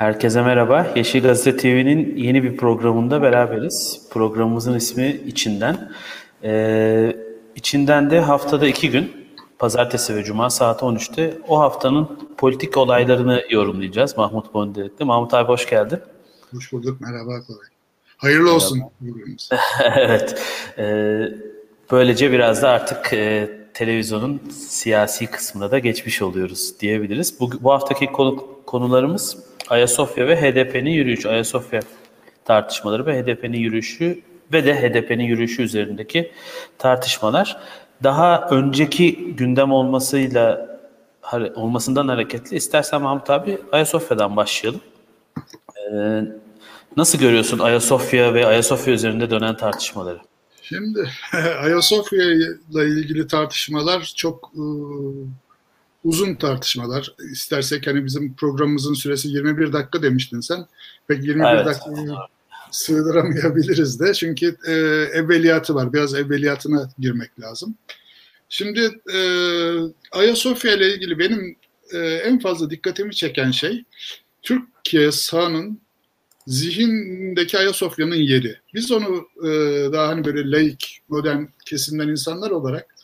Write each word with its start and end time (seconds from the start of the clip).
Herkese 0.00 0.42
merhaba. 0.42 0.86
Yeşil 0.96 1.22
Gazete 1.22 1.56
TV'nin 1.56 2.16
yeni 2.16 2.42
bir 2.42 2.56
programında 2.56 3.22
beraberiz. 3.22 4.00
Programımızın 4.10 4.74
ismi 4.74 5.20
İçinden. 5.26 5.92
Ee, 6.44 7.16
içinden 7.56 8.10
de 8.10 8.20
haftada 8.20 8.66
iki 8.66 8.90
gün, 8.90 9.12
pazartesi 9.58 10.16
ve 10.16 10.24
cuma 10.24 10.50
saat 10.50 10.82
13'te 10.82 11.38
o 11.48 11.60
haftanın 11.60 12.18
politik 12.36 12.76
olaylarını 12.76 13.42
yorumlayacağız 13.50 14.16
Mahmut 14.16 14.54
Bondiret'le. 14.54 15.00
Mahmut 15.00 15.34
abi 15.34 15.48
hoş 15.48 15.70
geldin. 15.70 15.98
Hoş 16.54 16.72
bulduk, 16.72 17.00
merhaba 17.00 17.46
kolay. 17.46 17.66
Hayırlı 18.16 18.42
merhaba. 18.42 18.56
olsun. 18.56 18.80
evet. 19.96 20.42
Ee, 20.78 21.28
böylece 21.90 22.32
biraz 22.32 22.62
da 22.62 22.68
artık 22.68 23.12
e, 23.12 23.50
televizyonun 23.74 24.40
siyasi 24.50 25.26
kısmına 25.26 25.70
da 25.70 25.78
geçmiş 25.78 26.22
oluyoruz 26.22 26.80
diyebiliriz. 26.80 27.40
Bu, 27.40 27.50
bu 27.60 27.72
haftaki 27.72 28.06
konu, 28.06 28.46
konularımız 28.66 29.49
Ayasofya 29.70 30.28
ve 30.28 30.36
HDP'nin 30.36 30.90
yürüyüşü. 30.90 31.28
Ayasofya 31.28 31.80
tartışmaları 32.44 33.06
ve 33.06 33.22
HDP'nin 33.22 33.58
yürüyüşü 33.58 34.22
ve 34.52 34.64
de 34.66 34.74
HDP'nin 34.74 35.24
yürüyüşü 35.24 35.62
üzerindeki 35.62 36.32
tartışmalar. 36.78 37.56
Daha 38.02 38.48
önceki 38.50 39.34
gündem 39.36 39.72
olmasıyla 39.72 40.70
olmasından 41.54 42.08
hareketli 42.08 42.56
istersen 42.56 43.02
Mahmut 43.02 43.30
abi 43.30 43.58
Ayasofya'dan 43.72 44.36
başlayalım. 44.36 44.80
Ee, 45.76 46.22
nasıl 46.96 47.18
görüyorsun 47.18 47.58
Ayasofya 47.58 48.34
ve 48.34 48.46
Ayasofya 48.46 48.94
üzerinde 48.94 49.30
dönen 49.30 49.56
tartışmaları? 49.56 50.18
Şimdi 50.62 51.10
Ayasofya 51.62 52.24
ile 52.24 52.84
ilgili 52.84 53.26
tartışmalar 53.26 54.12
çok 54.16 54.52
ıı, 54.56 55.26
uzun 56.04 56.34
tartışmalar. 56.34 57.14
İstersek 57.32 57.86
hani 57.86 58.04
bizim 58.04 58.34
programımızın 58.34 58.94
süresi 58.94 59.28
21 59.28 59.72
dakika 59.72 60.02
demiştin 60.02 60.40
sen. 60.40 60.66
Pek 61.08 61.24
21 61.24 61.44
evet. 61.44 61.66
dakika 61.66 61.90
sığdıramayabiliriz 62.70 64.00
de. 64.00 64.14
Çünkü 64.14 64.56
e, 64.66 64.72
evveliyatı 65.18 65.74
var. 65.74 65.92
Biraz 65.92 66.14
evveliyatına 66.14 66.90
girmek 66.98 67.40
lazım. 67.40 67.74
Şimdi 68.48 68.80
e, 69.14 69.18
Ayasofya 70.12 70.74
ile 70.74 70.94
ilgili 70.94 71.18
benim 71.18 71.56
e, 71.92 71.98
en 71.98 72.38
fazla 72.38 72.70
dikkatimi 72.70 73.14
çeken 73.14 73.50
şey 73.50 73.84
Türkiye 74.42 75.12
sahanın 75.12 75.80
zihindeki 76.46 77.58
Ayasofya'nın 77.58 78.14
yeri. 78.14 78.56
Biz 78.74 78.92
onu 78.92 79.28
e, 79.44 79.48
daha 79.92 80.08
hani 80.08 80.24
böyle 80.24 80.50
laik, 80.50 81.00
modern 81.08 81.44
kesimden 81.66 82.08
insanlar 82.08 82.50
olarak 82.50 82.94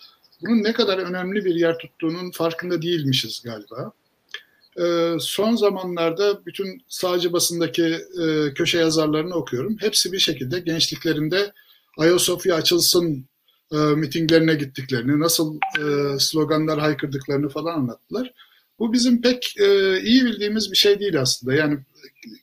bunun 0.43 0.65
ne 0.65 0.73
kadar 0.73 0.99
önemli 0.99 1.45
bir 1.45 1.55
yer 1.55 1.79
tuttuğunun 1.79 2.31
farkında 2.31 2.83
değilmişiz 2.83 3.43
galiba. 3.45 3.93
Ee, 4.81 5.17
son 5.21 5.57
zamanlarda 5.57 6.47
bütün 6.47 6.83
sağcı 6.89 7.33
basındaki 7.33 7.85
e, 8.23 8.55
köşe 8.55 8.79
yazarlarını 8.79 9.35
okuyorum. 9.35 9.77
Hepsi 9.81 10.13
bir 10.13 10.19
şekilde 10.19 10.61
gençliklerinde 10.61 11.53
Ayasofya 11.99 12.55
açılsın 12.55 13.27
e, 13.73 13.77
mitinglerine 13.77 14.55
gittiklerini, 14.55 15.21
nasıl 15.21 15.57
e, 15.57 16.19
sloganlar 16.19 16.79
haykırdıklarını 16.79 17.49
falan 17.49 17.75
anlattılar. 17.75 18.33
Bu 18.79 18.93
bizim 18.93 19.21
pek 19.23 19.55
e, 19.61 20.01
iyi 20.01 20.25
bildiğimiz 20.25 20.73
bir 20.73 20.77
şey 20.77 21.01
değil 21.01 21.21
aslında. 21.21 21.55
Yani 21.55 21.79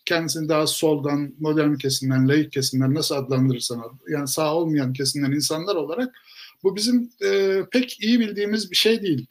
kendisini 0.05 0.49
daha 0.49 0.67
soldan, 0.67 1.33
modern 1.39 1.73
kesimden, 1.73 2.29
laik 2.29 2.51
kesimden 2.51 2.93
nasıl 2.93 3.15
adlandırırsan, 3.15 3.83
yani 4.09 4.27
sağ 4.27 4.55
olmayan 4.55 4.93
kesimden 4.93 5.31
insanlar 5.31 5.75
olarak 5.75 6.15
bu 6.63 6.75
bizim 6.75 7.11
e, 7.25 7.59
pek 7.71 8.03
iyi 8.03 8.19
bildiğimiz 8.19 8.71
bir 8.71 8.75
şey 8.75 9.01
değil. 9.01 9.25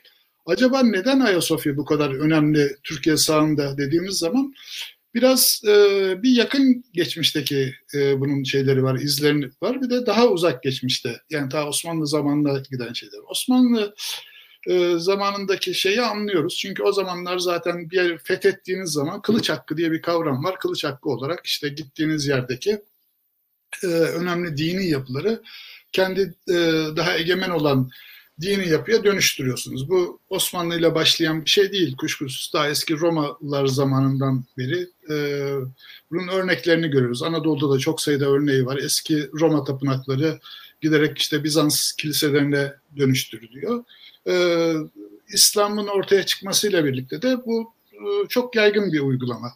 Acaba 0.46 0.82
neden 0.82 1.20
Ayasofya 1.20 1.76
bu 1.76 1.84
kadar 1.84 2.10
önemli 2.10 2.76
Türkiye 2.84 3.16
sahında 3.16 3.78
dediğimiz 3.78 4.18
zaman 4.18 4.54
biraz 5.14 5.62
e, 5.66 5.72
bir 6.22 6.36
yakın 6.36 6.84
geçmişteki 6.92 7.74
e, 7.94 8.20
bunun 8.20 8.42
şeyleri 8.42 8.82
var, 8.82 8.98
izlerini 8.98 9.50
var. 9.62 9.82
Bir 9.82 9.90
de 9.90 10.06
daha 10.06 10.28
uzak 10.28 10.62
geçmişte 10.62 11.20
yani 11.30 11.48
ta 11.48 11.68
Osmanlı 11.68 12.06
zamanında 12.06 12.62
giden 12.70 12.92
şeyler. 12.92 13.20
Osmanlı 13.28 13.94
e, 14.68 14.98
zamanındaki 14.98 15.74
şeyi 15.74 16.02
anlıyoruz. 16.02 16.56
Çünkü 16.56 16.82
o 16.82 16.92
zamanlar 16.92 17.38
zaten 17.38 17.90
bir 17.90 17.96
yer 17.96 18.18
fethettiğiniz 18.18 18.90
zaman 18.92 19.22
kılıç 19.22 19.50
hakkı 19.50 19.76
diye 19.76 19.92
bir 19.92 20.02
kavram 20.02 20.44
var. 20.44 20.58
Kılıç 20.58 20.84
hakkı 20.84 21.10
olarak 21.10 21.40
işte 21.46 21.68
gittiğiniz 21.68 22.26
yerdeki 22.26 22.82
e, 23.82 23.86
önemli 23.86 24.56
dini 24.56 24.88
yapıları 24.88 25.42
kendi 25.92 26.34
e, 26.48 26.54
daha 26.96 27.18
egemen 27.18 27.50
olan 27.50 27.90
dini 28.40 28.68
yapıya 28.68 29.04
dönüştürüyorsunuz. 29.04 29.88
Bu 29.88 30.20
Osmanlı 30.30 30.78
ile 30.78 30.94
başlayan 30.94 31.44
bir 31.44 31.50
şey 31.50 31.72
değil. 31.72 31.96
Kuşkusuz 31.96 32.50
daha 32.54 32.68
eski 32.68 32.98
Romalılar 32.98 33.66
zamanından 33.66 34.44
beri 34.58 34.88
e, 35.10 35.16
bunun 36.10 36.28
örneklerini 36.28 36.88
görüyoruz. 36.88 37.22
Anadolu'da 37.22 37.74
da 37.74 37.78
çok 37.78 38.00
sayıda 38.00 38.26
örneği 38.26 38.66
var. 38.66 38.76
Eski 38.76 39.30
Roma 39.40 39.64
tapınakları 39.64 40.38
giderek 40.80 41.18
işte 41.18 41.44
Bizans 41.44 41.92
kiliselerine 41.92 42.72
dönüştürülüyor. 42.96 43.84
İslam'ın 45.28 45.86
ortaya 45.86 46.26
çıkmasıyla 46.26 46.84
birlikte 46.84 47.22
de 47.22 47.46
bu 47.46 47.72
çok 48.28 48.56
yaygın 48.56 48.92
bir 48.92 49.00
uygulama. 49.00 49.52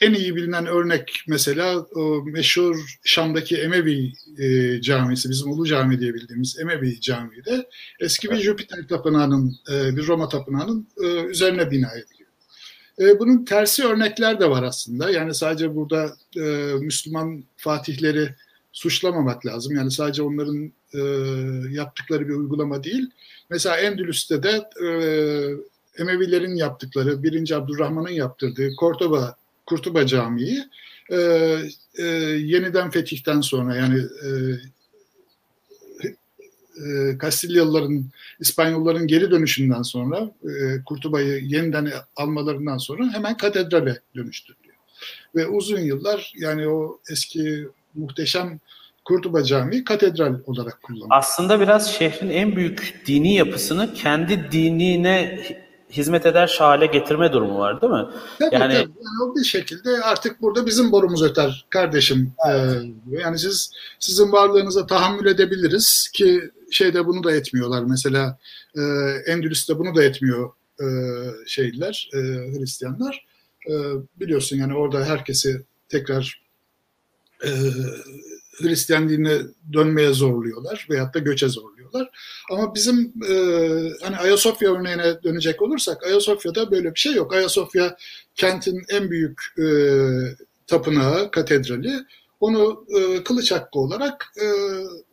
En 0.00 0.14
iyi 0.14 0.36
bilinen 0.36 0.66
örnek 0.66 1.24
mesela 1.26 1.78
o 1.78 2.22
meşhur 2.24 2.98
Şam'daki 3.04 3.56
Emevi 3.56 4.12
e, 4.38 4.80
camisi, 4.80 5.30
bizim 5.30 5.52
Ulu 5.52 5.66
Cami 5.66 6.00
diye 6.00 6.14
bildiğimiz 6.14 6.58
Emevi 6.58 7.00
Camii 7.00 7.44
de 7.44 7.68
eski 8.00 8.30
bir 8.30 8.36
Jüpiter 8.36 8.88
tapınağının, 8.88 9.56
e, 9.72 9.96
bir 9.96 10.06
Roma 10.06 10.28
tapınağının 10.28 10.88
e, 11.04 11.06
üzerine 11.06 11.70
bina 11.70 11.88
ediliyor. 11.92 12.28
E, 13.00 13.18
bunun 13.18 13.44
tersi 13.44 13.84
örnekler 13.84 14.40
de 14.40 14.50
var 14.50 14.62
aslında. 14.62 15.10
Yani 15.10 15.34
sadece 15.34 15.74
burada 15.74 16.16
e, 16.36 16.40
Müslüman 16.80 17.44
fatihleri 17.56 18.34
suçlamamak 18.72 19.46
lazım. 19.46 19.76
Yani 19.76 19.90
sadece 19.90 20.22
onların 20.22 20.72
e, 20.94 21.00
yaptıkları 21.70 22.28
bir 22.28 22.34
uygulama 22.34 22.84
değil. 22.84 23.10
Mesela 23.50 23.76
Endülüs'te 23.76 24.42
de 24.42 24.68
e, 24.84 24.88
Emevilerin 25.98 26.54
yaptıkları, 26.54 27.22
1. 27.22 27.50
Abdurrahman'ın 27.50 28.08
yaptırdığı 28.08 28.76
Kordoba 28.76 29.36
Kurtuba 29.68 30.06
Camii 30.06 30.58
e, 31.10 31.16
e, 31.98 32.04
yeniden 32.04 32.90
fetihten 32.90 33.40
sonra 33.40 33.76
yani 33.76 33.98
e, 33.98 34.28
e, 36.84 37.18
Kastilyalıların, 37.18 38.04
İspanyolların 38.40 39.06
geri 39.06 39.30
dönüşünden 39.30 39.82
sonra 39.82 40.30
e, 40.44 40.84
Kurtuba'yı 40.86 41.42
yeniden 41.44 41.92
almalarından 42.16 42.78
sonra 42.78 43.12
hemen 43.12 43.36
katedrale 43.36 44.00
dönüştürülüyor. 44.14 44.74
Ve 45.34 45.46
uzun 45.46 45.80
yıllar 45.80 46.32
yani 46.36 46.68
o 46.68 47.00
eski 47.10 47.68
muhteşem 47.94 48.60
Kurtuba 49.04 49.42
Camii 49.42 49.84
katedral 49.84 50.34
olarak 50.46 50.82
kullanılıyor. 50.82 51.08
Aslında 51.10 51.60
biraz 51.60 51.94
şehrin 51.94 52.30
en 52.30 52.56
büyük 52.56 53.02
dini 53.06 53.34
yapısını 53.34 53.94
kendi 53.94 54.52
dinine 54.52 55.40
hizmet 55.90 56.26
eder 56.26 56.56
hale 56.58 56.86
getirme 56.86 57.32
durumu 57.32 57.58
var 57.58 57.82
değil 57.82 57.92
mi? 57.92 58.06
Tabii, 58.38 58.54
yani, 58.54 58.72
tabii. 58.74 58.76
yani 58.76 59.34
bir 59.36 59.44
şekilde 59.44 60.02
artık 60.02 60.42
burada 60.42 60.66
bizim 60.66 60.92
borumuz 60.92 61.22
öter 61.22 61.66
kardeşim. 61.70 62.32
Evet. 62.48 62.84
Ee, 62.84 63.20
yani 63.20 63.38
siz 63.38 63.72
sizin 63.98 64.32
varlığınıza 64.32 64.86
tahammül 64.86 65.26
edebiliriz 65.26 66.10
ki 66.14 66.50
şeyde 66.70 67.06
bunu 67.06 67.24
da 67.24 67.32
etmiyorlar. 67.32 67.84
Mesela 67.84 68.38
e, 68.76 68.80
Endülüs'te 69.26 69.78
bunu 69.78 69.94
da 69.94 70.04
etmiyor 70.04 70.50
e, 70.80 70.86
şeyler, 71.46 72.10
e, 72.14 72.18
Hristiyanlar. 72.18 73.26
E, 73.70 73.72
biliyorsun 74.20 74.56
yani 74.56 74.74
orada 74.74 75.04
herkesi 75.04 75.62
tekrar 75.88 76.42
e, 77.44 77.50
Hristiyan 78.60 79.08
dinine 79.08 79.38
dönmeye 79.72 80.12
zorluyorlar 80.12 80.86
veyahut 80.90 81.14
da 81.14 81.18
göçe 81.18 81.48
zorluyorlar. 81.48 82.10
Ama 82.50 82.74
bizim 82.74 83.12
e, 83.30 83.34
hani 84.02 84.16
Ayasofya 84.16 84.74
örneğine 84.74 85.22
dönecek 85.22 85.62
olursak 85.62 86.06
Ayasofya'da 86.06 86.70
böyle 86.70 86.94
bir 86.94 87.00
şey 87.00 87.14
yok. 87.14 87.34
Ayasofya 87.34 87.96
kentin 88.34 88.82
en 88.88 89.10
büyük 89.10 89.40
e, 89.58 89.66
tapınağı, 90.66 91.30
katedrali. 91.30 91.92
Onu 92.40 92.86
e, 92.98 93.24
kılıç 93.24 93.52
hakkı 93.52 93.78
olarak 93.78 94.32
e, 94.42 94.46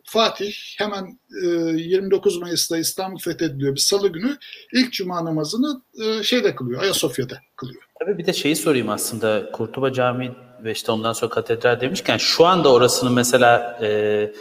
Fatih 0.04 0.54
hemen 0.78 1.20
e, 1.44 1.48
29 1.48 2.38
Mayıs'ta 2.42 2.78
İstanbul 2.78 3.20
fethediliyor 3.20 3.76
bir 3.76 3.80
salı 3.80 4.08
günü 4.08 4.38
ilk 4.74 4.94
cuma 4.94 5.26
namazını 5.26 5.82
e, 6.04 6.24
şeyde 6.24 6.56
kılıyor, 6.56 6.82
Ayasofya'da 6.82 7.38
kılıyor. 7.56 7.82
Tabii 8.00 8.18
bir 8.18 8.26
de 8.26 8.34
şeyi 8.34 8.56
sorayım 8.56 8.90
aslında 8.90 9.52
Kurtuba 9.52 9.94
Camii 9.94 10.32
ve 10.66 10.72
işte 10.72 10.92
ondan 10.92 11.14
sonra 11.14 11.32
katedral 11.32 11.82
demişken 11.82 12.18
şu 12.18 12.46
anda 12.46 12.74
orasının 12.74 13.14
mesela 13.14 13.80
e, 13.82 14.32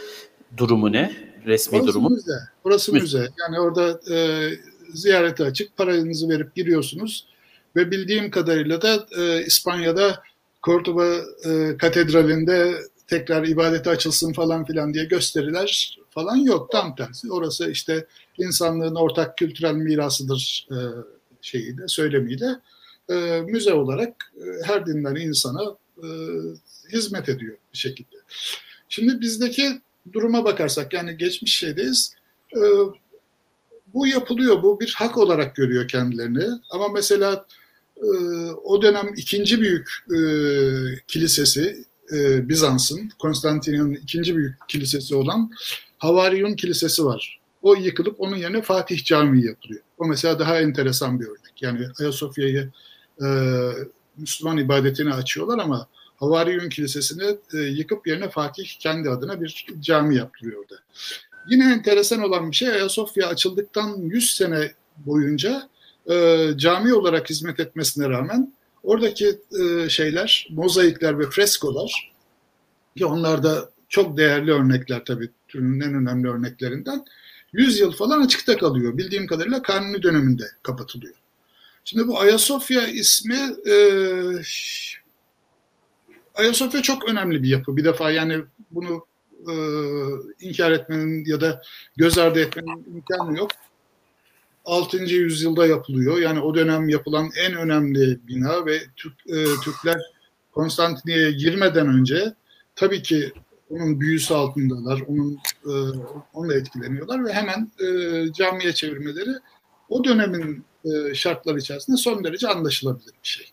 durumu 0.57 0.91
ne? 0.91 1.15
Resmi 1.45 1.77
Orası 1.77 1.87
durumu? 1.87 2.09
Müze. 2.09 2.31
Orası 2.63 2.93
müze. 2.93 3.03
müze. 3.03 3.29
Yani 3.39 3.59
orada 3.59 3.99
e, 4.15 4.49
ziyarete 4.93 5.43
açık. 5.43 5.77
Paranızı 5.77 6.29
verip 6.29 6.55
giriyorsunuz. 6.55 7.27
Ve 7.75 7.91
bildiğim 7.91 8.31
kadarıyla 8.31 8.81
da 8.81 9.05
e, 9.17 9.45
İspanya'da 9.45 10.23
Cordoba 10.63 11.05
e, 11.45 11.77
katedralinde 11.77 12.75
tekrar 13.07 13.43
ibadete 13.47 13.89
açılsın 13.89 14.33
falan 14.33 14.65
filan 14.65 14.93
diye 14.93 15.05
gösteriler 15.05 15.99
falan 16.09 16.35
yok. 16.35 16.71
Tam 16.71 16.95
tersi. 16.95 17.31
Orası 17.31 17.71
işte 17.71 18.05
insanlığın 18.37 18.95
ortak 18.95 19.37
kültürel 19.37 19.73
mirasıdır 19.73 20.67
e, 20.71 20.77
şeyiyle, 21.41 21.87
söylemiyle. 21.87 22.45
e, 23.09 23.41
müze 23.41 23.73
olarak 23.73 24.33
e, 24.37 24.67
her 24.67 24.85
dinden 24.85 25.15
insana 25.15 25.75
e, 25.97 26.07
hizmet 26.93 27.29
ediyor 27.29 27.57
bir 27.73 27.77
şekilde. 27.77 28.15
Şimdi 28.89 29.21
bizdeki 29.21 29.81
duruma 30.13 30.45
bakarsak 30.45 30.93
yani 30.93 31.17
geçmiş 31.17 31.57
şeydeyiz. 31.57 32.13
E, 32.55 32.61
bu 33.93 34.07
yapılıyor, 34.07 34.63
bu 34.63 34.79
bir 34.79 34.93
hak 34.97 35.17
olarak 35.17 35.55
görüyor 35.55 35.87
kendilerini. 35.87 36.45
Ama 36.69 36.87
mesela 36.87 37.45
e, 37.97 38.07
o 38.63 38.81
dönem 38.81 39.13
ikinci 39.17 39.61
büyük 39.61 39.89
e, 40.15 40.19
kilisesi 41.07 41.85
e, 42.13 42.49
Bizans'ın, 42.49 43.09
Konstantiniyye'nin 43.19 43.95
ikinci 43.95 44.35
büyük 44.35 44.55
kilisesi 44.67 45.15
olan 45.15 45.51
Havariyun 45.97 46.55
Kilisesi 46.55 47.05
var. 47.05 47.39
O 47.61 47.75
yıkılıp 47.75 48.21
onun 48.21 48.35
yerine 48.35 48.61
Fatih 48.61 49.03
Camii 49.03 49.45
yapılıyor. 49.45 49.81
O 49.97 50.07
mesela 50.07 50.39
daha 50.39 50.59
enteresan 50.59 51.19
bir 51.19 51.25
örnek. 51.25 51.61
Yani 51.61 51.87
Ayasofya'yı 51.99 52.71
e, 53.21 53.27
Müslüman 54.17 54.57
ibadetini 54.57 55.13
açıyorlar 55.13 55.59
ama 55.59 55.87
Havariyun 56.15 56.69
Kilisesi'ni 56.69 57.37
e, 57.53 57.57
yıkıp 57.57 58.07
yerine 58.07 58.29
Fatih 58.29 58.67
kendi 58.79 59.09
adına 59.09 59.41
bir 59.41 59.65
cami 59.79 60.15
yaptırıyor 60.15 60.61
orada. 60.61 60.75
Yine 61.49 61.73
enteresan 61.73 62.21
olan 62.21 62.51
bir 62.51 62.55
şey 62.55 62.69
Ayasofya 62.69 63.27
açıldıktan 63.27 63.97
100 63.97 64.31
sene 64.31 64.71
boyunca 64.97 65.69
e, 66.09 66.47
cami 66.57 66.93
olarak 66.93 67.29
hizmet 67.29 67.59
etmesine 67.59 68.09
rağmen 68.09 68.53
oradaki 68.83 69.39
e, 69.61 69.89
şeyler, 69.89 70.47
mozaikler 70.51 71.19
ve 71.19 71.29
freskolar 71.29 72.13
ki 72.97 73.05
onlar 73.05 73.43
da 73.43 73.69
çok 73.89 74.17
değerli 74.17 74.51
örnekler 74.51 75.05
tabii 75.05 75.29
türünün 75.47 75.79
en 75.79 75.93
önemli 75.93 76.29
örneklerinden 76.29 77.05
100 77.53 77.79
yıl 77.79 77.91
falan 77.91 78.21
açıkta 78.21 78.57
kalıyor. 78.57 78.97
Bildiğim 78.97 79.27
kadarıyla 79.27 79.61
Kanuni 79.61 80.03
döneminde 80.03 80.43
kapatılıyor. 80.63 81.15
Şimdi 81.85 82.07
bu 82.07 82.19
Ayasofya 82.19 82.87
ismi 82.87 83.39
e, 83.67 83.75
Ayasofya 86.35 86.81
çok 86.81 87.09
önemli 87.09 87.43
bir 87.43 87.49
yapı. 87.49 87.77
Bir 87.77 87.83
defa 87.83 88.11
yani 88.11 88.43
bunu 88.71 89.05
e, 89.47 89.53
inkar 90.39 90.71
etmenin 90.71 91.25
ya 91.25 91.41
da 91.41 91.61
göz 91.97 92.17
ardı 92.17 92.39
etmenin 92.39 92.85
imkanı 92.95 93.37
yok. 93.37 93.51
6. 94.65 94.97
yüzyılda 94.97 95.67
yapılıyor. 95.67 96.17
Yani 96.17 96.39
o 96.39 96.55
dönem 96.55 96.89
yapılan 96.89 97.29
en 97.45 97.53
önemli 97.53 98.19
bina 98.27 98.65
ve 98.65 98.79
Türk, 98.95 99.13
e, 99.27 99.45
Türkler 99.63 100.01
Konstantiniye'ye 100.51 101.31
girmeden 101.31 101.87
önce 101.87 102.33
tabii 102.75 103.01
ki 103.01 103.33
onun 103.69 103.99
büyüsü 103.99 104.33
altındalar, 104.33 105.01
onun 105.07 105.39
e, 105.65 105.71
onunla 106.33 106.55
etkileniyorlar 106.55 107.25
ve 107.25 107.33
hemen 107.33 107.71
e, 107.79 107.87
camiye 108.33 108.73
çevirmeleri 108.73 109.31
o 109.89 110.03
dönemin 110.03 110.65
e, 110.85 111.13
şartları 111.13 111.59
içerisinde 111.59 111.97
son 111.97 112.23
derece 112.23 112.47
anlaşılabilir 112.47 113.13
bir 113.23 113.27
şey. 113.27 113.51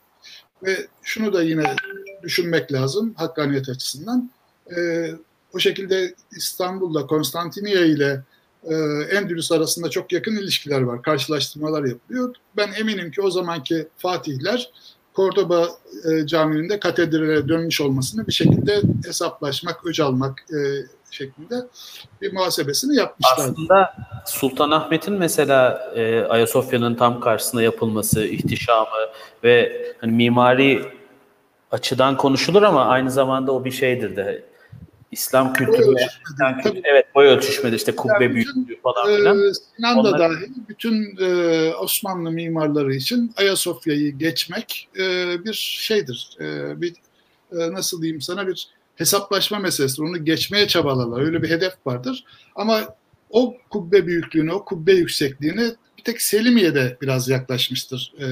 Ve 0.63 0.87
şunu 1.03 1.33
da 1.33 1.43
yine 1.43 1.77
düşünmek 2.23 2.73
lazım 2.73 3.15
hakkaniyet 3.15 3.69
açısından. 3.69 4.31
E, 4.77 5.11
o 5.55 5.59
şekilde 5.59 6.15
İstanbul'la 6.37 7.07
Konstantiniye 7.07 7.87
ile 7.87 8.23
e, 8.65 8.75
Endülüs 9.11 9.53
arasında 9.53 9.91
çok 9.91 10.13
yakın 10.13 10.37
ilişkiler 10.37 10.81
var. 10.81 11.03
Karşılaştırmalar 11.03 11.85
yapılıyor. 11.85 12.35
Ben 12.57 12.73
eminim 12.73 13.11
ki 13.11 13.23
o 13.23 13.31
zamanki 13.31 13.89
fatihler 13.97 14.71
Kordoba 15.15 15.69
e, 16.05 16.27
Camii'nde 16.27 16.81
katedrale 16.81 17.49
dönmüş 17.49 17.81
olmasını 17.81 18.27
bir 18.27 18.33
şekilde 18.33 18.83
hesaplaşmak, 19.05 19.87
öc 19.87 20.01
almak 20.01 20.45
şeklinde 21.13 21.55
bir 22.23 22.33
muhasebesini 22.33 22.97
yapmışlar. 22.97 23.35
Aslında 23.39 23.95
Sultanahmet'in 24.27 25.15
mesela 25.15 25.93
e, 25.97 26.21
Ayasofya'nın 26.21 26.95
tam 26.95 27.21
karşısında 27.21 27.63
yapılması, 27.63 28.25
ihtişamı 28.25 29.09
ve 29.45 29.83
hani 30.01 30.13
mimari 30.13 30.85
açıdan 31.71 32.17
konuşulur 32.17 32.63
ama 32.63 32.85
aynı 32.85 33.11
zamanda 33.11 33.53
o 33.53 33.65
bir 33.65 33.71
şeydir 33.71 34.17
de 34.17 34.45
İslam 35.13 35.53
kültürü, 35.53 35.97
kültürü 36.63 36.81
evet 36.85 37.15
boy 37.15 37.27
ölçüşmedi 37.27 37.77
işte 37.77 37.97
kubbe 37.97 38.25
yani 38.25 38.35
büyüklüğü 38.35 38.81
falan 38.81 39.07
filan. 39.17 39.39
E, 39.39 39.53
Sinan 39.77 40.05
da 40.05 40.19
dahil 40.19 40.53
bütün 40.69 41.17
e, 41.21 41.75
Osmanlı 41.75 42.31
mimarları 42.31 42.95
için 42.95 43.33
Ayasofya'yı 43.37 44.19
geçmek 44.19 44.89
e, 44.99 45.37
bir 45.45 45.53
şeydir. 45.53 46.37
E, 46.41 46.81
bir 46.81 46.95
e, 47.53 47.73
nasıl 47.73 48.03
diyeyim 48.03 48.21
sana 48.21 48.47
bir 48.47 48.69
hesaplaşma 49.03 49.59
meselesi. 49.59 50.03
Onu 50.03 50.25
geçmeye 50.25 50.69
çabalarlar. 50.69 51.21
Öyle 51.21 51.43
bir 51.43 51.51
hedef 51.51 51.73
vardır. 51.87 52.25
Ama 52.55 52.81
o 53.31 53.55
kubbe 53.71 54.07
büyüklüğüne, 54.07 54.53
o 54.53 54.65
kubbe 54.65 54.93
yüksekliğine 54.93 55.71
bir 55.99 56.05
tek 56.05 56.23
Selimiye'de 56.23 56.97
biraz 57.01 57.29
yaklaşmıştır 57.29 58.15
e, 58.21 58.27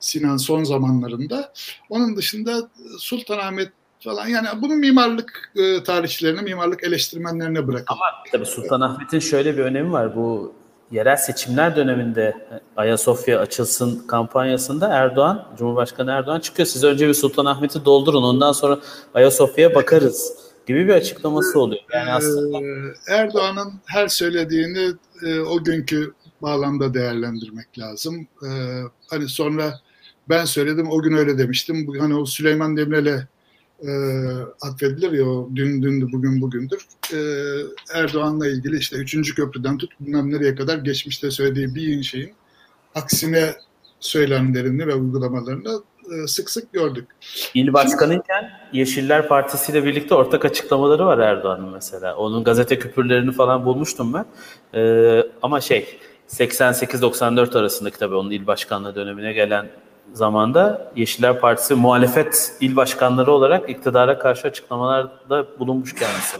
Sinan 0.00 0.36
son 0.36 0.64
zamanlarında. 0.64 1.52
Onun 1.90 2.16
dışında 2.16 2.70
Sultanahmet 2.98 3.72
falan. 4.00 4.28
Yani 4.28 4.48
bunu 4.62 4.74
mimarlık 4.74 5.52
e, 5.56 5.82
tarihçilerine, 5.82 6.40
mimarlık 6.42 6.84
eleştirmenlerine 6.84 7.66
bırakın. 7.66 7.86
Ama 7.88 8.04
tabii 8.32 8.46
Sultanahmet'in 8.46 9.18
şöyle 9.18 9.56
bir 9.56 9.62
önemi 9.62 9.92
var. 9.92 10.16
Bu 10.16 10.54
yerel 10.90 11.16
seçimler 11.16 11.76
döneminde 11.76 12.34
Ayasofya 12.76 13.40
açılsın 13.40 14.06
kampanyasında 14.06 14.88
Erdoğan, 14.88 15.48
Cumhurbaşkanı 15.58 16.10
Erdoğan 16.10 16.40
çıkıyor. 16.40 16.66
Siz 16.66 16.84
önce 16.84 17.08
bir 17.08 17.14
Sultanahmet'i 17.14 17.84
doldurun 17.84 18.22
ondan 18.22 18.52
sonra 18.52 18.78
Ayasofya'ya 19.14 19.74
bakarız 19.74 20.32
gibi 20.66 20.88
bir 20.88 20.94
açıklaması 20.94 21.60
oluyor. 21.60 21.82
Yani 21.92 22.12
aslında 22.12 22.58
e, 22.58 22.92
Erdoğan'ın 23.08 23.72
her 23.86 24.08
söylediğini 24.08 24.92
e, 25.22 25.40
o 25.40 25.64
günkü 25.64 26.12
bağlamda 26.42 26.94
değerlendirmek 26.94 27.78
lazım. 27.78 28.28
E, 28.42 28.50
hani 29.10 29.28
sonra 29.28 29.80
ben 30.28 30.44
söyledim 30.44 30.90
o 30.90 31.02
gün 31.02 31.16
öyle 31.16 31.38
demiştim. 31.38 31.98
Hani 32.00 32.14
o 32.14 32.26
Süleyman 32.26 32.76
Demirel'e 32.76 33.28
e, 33.82 33.90
atfedilir 34.60 35.12
ya 35.12 35.24
o 35.26 35.48
dün 35.54 35.82
dündü 35.82 36.08
bugün 36.12 36.40
bugündür. 36.40 36.86
E, 37.12 37.18
Erdoğan'la 37.94 38.48
ilgili 38.48 38.78
işte 38.78 38.96
üçüncü 38.96 39.34
köprüden 39.34 39.78
tut 39.78 40.00
bilmem 40.00 40.32
nereye 40.32 40.54
kadar 40.54 40.78
geçmişte 40.78 41.30
söylediği 41.30 41.74
bir 41.74 42.02
şeyin 42.02 42.34
aksine 42.94 43.54
söylemlerini 44.00 44.86
ve 44.86 44.94
uygulamalarını 44.94 45.82
e, 46.12 46.26
sık 46.26 46.50
sık 46.50 46.72
gördük. 46.72 47.08
İl 47.54 47.72
başkanıyken 47.72 48.50
Yeşiller 48.72 49.28
Partisi 49.28 49.72
ile 49.72 49.84
birlikte 49.84 50.14
ortak 50.14 50.44
açıklamaları 50.44 51.06
var 51.06 51.18
Erdoğan'ın 51.18 51.68
mesela. 51.68 52.16
Onun 52.16 52.44
gazete 52.44 52.78
küpürlerini 52.78 53.32
falan 53.32 53.64
bulmuştum 53.64 54.14
ben. 54.14 54.24
E, 54.80 55.22
ama 55.42 55.60
şey 55.60 55.98
88-94 56.28 57.58
arasındaki 57.58 57.98
tabii 57.98 58.14
onun 58.14 58.30
il 58.30 58.46
başkanlığı 58.46 58.94
dönemine 58.94 59.32
gelen 59.32 59.68
zamanda 60.12 60.92
Yeşiller 60.96 61.40
Partisi 61.40 61.74
muhalefet 61.74 62.52
il 62.60 62.76
başkanları 62.76 63.32
olarak 63.32 63.70
iktidara 63.70 64.18
karşı 64.18 64.48
açıklamalarda 64.48 65.46
bulunmuş 65.58 65.94
kendisi. 65.94 66.36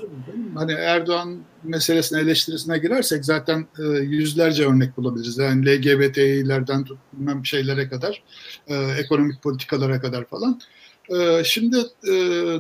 Hani 0.55 0.73
Erdoğan 0.73 1.39
meselesine 1.65 2.21
eleştirisine 2.21 2.79
girersek 2.79 3.25
zaten 3.25 3.67
e, 3.79 3.83
yüzlerce 3.99 4.67
örnek 4.67 4.97
bulabiliriz. 4.97 5.39
Yani 5.39 5.67
LGBT'lerden 5.67 6.85
tutmam 6.85 7.47
şeylere 7.47 7.89
kadar, 7.89 8.23
e, 8.69 8.75
ekonomik 8.75 9.43
politikalara 9.43 10.01
kadar 10.01 10.25
falan. 10.25 10.61
E, 11.09 11.45
şimdi 11.45 11.77
e, 12.05 12.13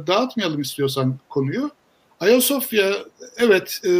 dağıtmayalım 0.06 0.60
istiyorsan 0.60 1.18
konuyu. 1.28 1.70
Ayasofya 2.20 2.92
evet 3.38 3.80
e, 3.84 3.90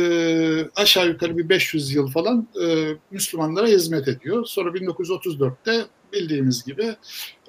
aşağı 0.77 1.09
yukarı 1.09 1.39
bir 1.39 1.49
500 1.49 1.95
yıl 1.95 2.11
falan 2.11 2.49
e, 2.63 2.87
Müslümanlara 3.11 3.67
hizmet 3.67 4.09
ediyor. 4.09 4.45
Sonra 4.45 4.71
1934'te 4.71 5.85
bildiğimiz 6.17 6.65
gibi 6.65 6.97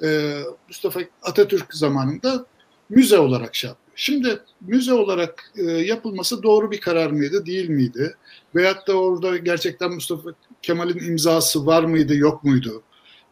e, 0.03 0.41
Mustafa 0.67 0.99
Atatürk 1.21 1.73
zamanında 1.73 2.45
müze 2.89 3.19
olarak 3.19 3.55
şey 3.55 3.67
yapıyor. 3.67 3.87
Şimdi 3.95 4.39
müze 4.61 4.93
olarak 4.93 5.51
e, 5.55 5.63
yapılması 5.63 6.43
doğru 6.43 6.71
bir 6.71 6.81
karar 6.81 7.11
mıydı, 7.11 7.45
değil 7.45 7.69
miydi? 7.69 8.15
Veyahut 8.55 8.87
da 8.87 8.93
orada 8.93 9.37
gerçekten 9.37 9.91
Mustafa 9.91 10.29
Kemal'in 10.61 10.99
imzası 10.99 11.65
var 11.65 11.83
mıydı, 11.83 12.15
yok 12.15 12.43
muydu? 12.43 12.83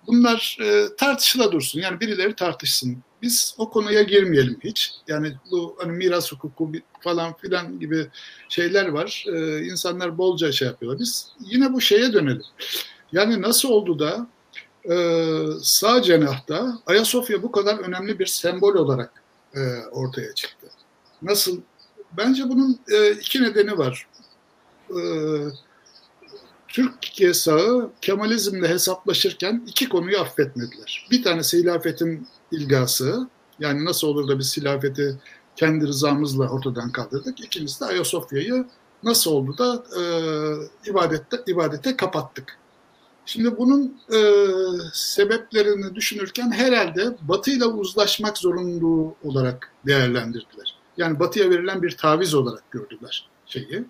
Bunlar 0.08 0.58
e, 0.62 0.86
tartışıla 0.98 1.52
dursun. 1.52 1.80
Yani 1.80 2.00
birileri 2.00 2.36
tartışsın. 2.36 2.98
Biz 3.22 3.56
o 3.58 3.70
konuya 3.70 4.02
girmeyelim 4.02 4.60
hiç. 4.64 4.92
Yani 5.08 5.34
bu 5.52 5.78
hani 5.80 5.92
miras 5.92 6.32
hukuku 6.32 6.72
falan 7.02 7.38
filan 7.38 7.80
gibi 7.80 8.08
şeyler 8.50 8.88
var. 8.88 9.26
E, 9.28 9.66
insanlar 9.66 10.18
bolca 10.18 10.52
şey 10.52 10.68
yapıyorlar. 10.68 11.00
Biz 11.00 11.28
yine 11.40 11.74
bu 11.74 11.82
şeye 11.82 12.14
dönelim. 12.14 12.46
Yani 13.12 13.42
nasıl 13.42 13.70
oldu 13.70 14.00
da 14.00 14.28
e, 14.90 14.96
sağ 15.62 16.02
cenahta 16.02 16.80
Ayasofya 16.86 17.44
bu 17.44 17.52
kadar 17.52 17.78
önemli 17.78 18.20
bir 18.20 18.26
sembol 18.26 18.76
olarak 18.76 19.24
e, 19.56 19.60
ortaya 19.92 20.34
çıktı. 20.34 20.68
Nasıl? 21.22 21.62
Bence 22.18 22.44
bunun 22.50 22.80
e, 22.92 23.12
iki 23.12 23.44
nedeni 23.44 23.78
var. 23.78 24.08
E, 24.90 25.00
Türkiye 26.68 27.34
sağı 27.34 27.92
Kemalizmle 28.02 28.68
hesaplaşırken 28.68 29.64
iki 29.68 29.90
konuyu 29.90 30.20
affetmediler. 30.20 31.08
Bir 31.12 31.24
tanesi 31.24 31.58
hilafetin 31.58 32.28
ilgası. 32.52 33.30
Yani 33.60 33.86
nasıl 33.86 34.08
olur 34.08 34.28
da 34.28 34.40
biz 34.40 34.58
hilafeti 34.58 35.20
kendi 35.56 35.88
rızamızla 35.88 36.50
ortadan 36.50 36.92
kaldırdık. 36.92 37.40
İkincisi 37.40 37.82
de 37.82 37.86
Ayasofya'yı 37.86 38.66
nasıl 39.04 39.32
oldu 39.32 39.58
da 39.58 39.84
e, 40.00 40.02
ibadette, 40.90 41.44
ibadete 41.48 41.98
kapattık. 41.98 42.58
Şimdi 43.26 43.58
bunun 43.58 43.98
e, 44.14 44.20
sebeplerini 44.94 45.96
düşünürken 45.96 46.52
herhalde 46.52 47.18
Batı 47.22 47.52
ile 47.52 47.66
uzlaşmak 47.66 48.38
zorunluluğu 48.38 49.16
olarak 49.24 49.72
değerlendirdiler. 49.86 50.76
Yani 50.98 51.20
Batı'ya 51.20 51.50
verilen 51.50 51.84
bir 51.84 51.98
taviz 51.98 52.34
olarak 52.34 52.72
gördüler 52.72 53.30
şeyi. 53.46 53.86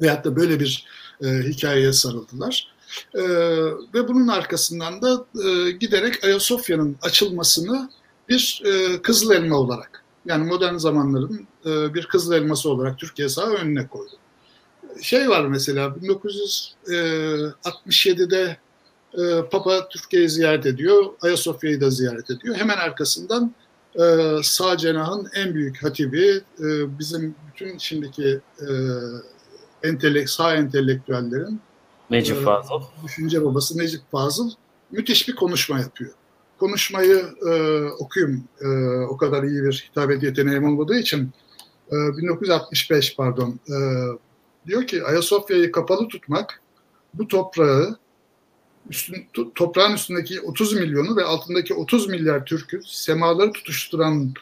Veyahut 0.00 0.24
da 0.24 0.36
böyle 0.36 0.60
bir 0.60 0.86
e, 1.24 1.28
hikayeye 1.28 1.92
sarıldılar. 1.92 2.72
E, 3.14 3.22
ve 3.94 4.08
bunun 4.08 4.28
arkasından 4.28 5.02
da 5.02 5.24
e, 5.44 5.70
giderek 5.70 6.24
Ayasofya'nın 6.24 6.96
açılmasını 7.02 7.90
bir 8.28 8.62
e, 8.64 9.02
kızıl 9.02 9.30
elma 9.30 9.56
olarak 9.56 10.04
yani 10.26 10.44
modern 10.44 10.76
zamanların 10.76 11.46
e, 11.66 11.94
bir 11.94 12.06
kızıl 12.06 12.32
elması 12.32 12.70
olarak 12.70 12.98
Türkiye 12.98 13.28
sağ 13.28 13.46
önüne 13.46 13.86
koydu 13.86 14.12
şey 15.00 15.28
var 15.28 15.46
mesela 15.46 15.94
1967'de 16.02 18.56
e, 19.14 19.48
Papa 19.50 19.88
Türkiye'yi 19.88 20.28
ziyaret 20.28 20.66
ediyor, 20.66 21.04
Ayasofya'yı 21.20 21.80
da 21.80 21.90
ziyaret 21.90 22.30
ediyor. 22.30 22.56
Hemen 22.56 22.76
arkasından 22.76 23.54
e, 23.94 24.00
sağ 24.42 24.76
cenahın 24.76 25.28
en 25.34 25.54
büyük 25.54 25.84
hatibi, 25.84 26.40
e, 26.58 26.98
bizim 26.98 27.34
bütün 27.52 27.78
şimdiki 27.78 28.40
e, 28.60 28.68
entelek, 29.82 30.30
sağ 30.30 30.54
entelektüellerin 30.54 31.60
Necip 32.10 32.36
e, 32.36 32.40
Fazıl. 32.40 32.82
Düşünce 33.04 33.44
babası 33.44 33.78
Necip 33.78 34.00
Fazıl 34.12 34.50
müthiş 34.90 35.28
bir 35.28 35.34
konuşma 35.34 35.80
yapıyor. 35.80 36.10
Konuşmayı 36.58 37.24
e, 37.48 37.82
okuyayım. 37.98 38.44
E, 38.60 38.66
o 39.08 39.16
kadar 39.16 39.42
iyi 39.42 39.62
bir 39.62 39.88
hitabet 39.90 40.22
yeteneğim 40.22 40.64
olmadığı 40.64 40.98
için 40.98 41.30
e, 41.88 41.92
1965 41.92 43.16
pardon 43.16 43.60
e, 43.68 43.76
diyor 44.66 44.86
ki 44.86 45.04
Ayasofya'yı 45.04 45.72
kapalı 45.72 46.08
tutmak 46.08 46.62
bu 47.14 47.28
toprağı 47.28 47.98
üstün, 48.90 49.26
toprağın 49.54 49.94
üstündeki 49.94 50.40
30 50.40 50.72
milyonu 50.72 51.16
ve 51.16 51.24
altındaki 51.24 51.74
30 51.74 52.08
milyar 52.08 52.46
Türk'ü 52.46 52.80
semaları 52.84 53.52
tutuşturan 53.52 54.34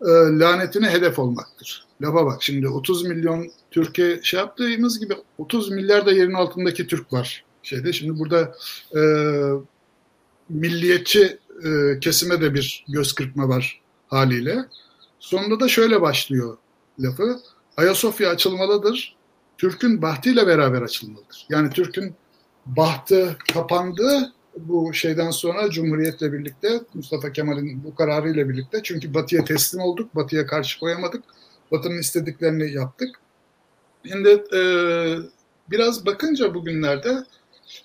e, 0.00 0.10
lanetine 0.38 0.90
hedef 0.90 1.18
olmaktır. 1.18 1.86
Lafa 2.02 2.26
bak 2.26 2.42
şimdi 2.42 2.68
30 2.68 3.06
milyon 3.06 3.50
Türkiye 3.70 4.22
şey 4.22 4.40
yaptığımız 4.40 5.00
gibi 5.00 5.14
30 5.38 5.70
milyar 5.70 6.06
da 6.06 6.12
yerin 6.12 6.34
altındaki 6.34 6.86
Türk 6.86 7.12
var 7.12 7.44
şeyde. 7.62 7.92
Şimdi 7.92 8.18
burada 8.18 8.54
e, 8.96 9.00
milliyetçi 10.48 11.38
e, 11.64 12.00
kesime 12.00 12.40
de 12.40 12.54
bir 12.54 12.84
göz 12.88 13.12
kırpma 13.12 13.48
var 13.48 13.80
haliyle. 14.08 14.64
Sonunda 15.20 15.60
da 15.60 15.68
şöyle 15.68 16.00
başlıyor 16.00 16.56
lafı. 16.98 17.40
Ayasofya 17.76 18.30
açılmalıdır. 18.30 19.17
Türk'ün 19.58 20.02
bahtıyla 20.02 20.46
beraber 20.46 20.82
açılmalıdır. 20.82 21.46
Yani 21.50 21.70
Türk'ün 21.70 22.14
bahtı 22.66 23.36
kapandı 23.52 24.32
bu 24.56 24.94
şeyden 24.94 25.30
sonra 25.30 25.70
Cumhuriyet'le 25.70 26.22
birlikte 26.22 26.80
Mustafa 26.94 27.32
Kemal'in 27.32 27.84
bu 27.84 27.94
kararıyla 27.94 28.48
birlikte 28.48 28.80
çünkü 28.82 29.14
Batı'ya 29.14 29.44
teslim 29.44 29.80
olduk, 29.80 30.14
Batı'ya 30.14 30.46
karşı 30.46 30.80
koyamadık, 30.80 31.24
Batı'nın 31.72 31.98
istediklerini 31.98 32.72
yaptık. 32.72 33.20
Şimdi 34.06 34.28
e, 34.28 34.60
biraz 35.70 36.06
bakınca 36.06 36.54
bugünlerde 36.54 37.24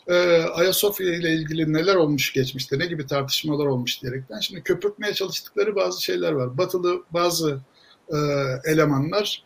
e, 0.08 0.14
Ayasofya 0.44 1.16
ile 1.16 1.34
ilgili 1.34 1.74
neler 1.74 1.96
olmuş 1.96 2.34
geçmişte, 2.34 2.80
ne 2.80 2.86
gibi 2.86 3.08
tartışmalar 3.08 3.66
olmuş 3.66 4.02
diyerekten 4.02 4.40
şimdi 4.40 4.64
köpürtmeye 4.64 5.14
çalıştıkları 5.14 5.76
bazı 5.76 6.04
şeyler 6.04 6.32
var. 6.32 6.58
Batılı 6.58 7.04
bazı 7.12 7.60
e, 8.10 8.18
elemanlar 8.66 9.44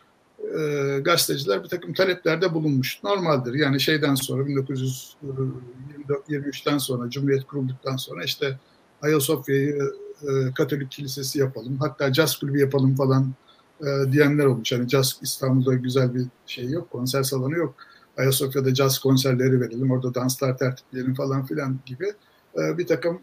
e, 0.58 0.98
gazeteciler 1.00 1.64
bir 1.64 1.68
takım 1.68 1.94
taleplerde 1.94 2.54
bulunmuş. 2.54 3.04
Normaldir. 3.04 3.54
Yani 3.54 3.80
şeyden 3.80 4.14
sonra 4.14 4.42
1923'ten 4.42 6.78
sonra 6.78 7.10
Cumhuriyet 7.10 7.46
kurulduktan 7.46 7.96
sonra 7.96 8.24
işte 8.24 8.58
Ayasofya'yı 9.02 9.92
e, 10.22 10.26
Katolik 10.54 10.90
Kilisesi 10.90 11.38
yapalım. 11.38 11.78
Hatta 11.80 12.12
caz 12.12 12.36
kulübü 12.36 12.58
yapalım 12.58 12.96
falan 12.96 13.34
e, 13.80 13.86
diyenler 14.12 14.44
olmuş. 14.44 14.72
Yani 14.72 14.88
caz 14.88 15.18
İstanbul'da 15.22 15.74
güzel 15.74 16.14
bir 16.14 16.26
şey 16.46 16.70
yok. 16.70 16.90
Konser 16.90 17.22
salonu 17.22 17.56
yok. 17.56 17.74
Ayasofya'da 18.16 18.74
caz 18.74 18.98
konserleri 18.98 19.60
verelim. 19.60 19.90
Orada 19.90 20.14
danslar 20.14 20.58
tertipleyelim 20.58 21.14
falan 21.14 21.46
filan 21.46 21.78
gibi 21.86 22.12
e, 22.58 22.78
bir 22.78 22.86
takım 22.86 23.20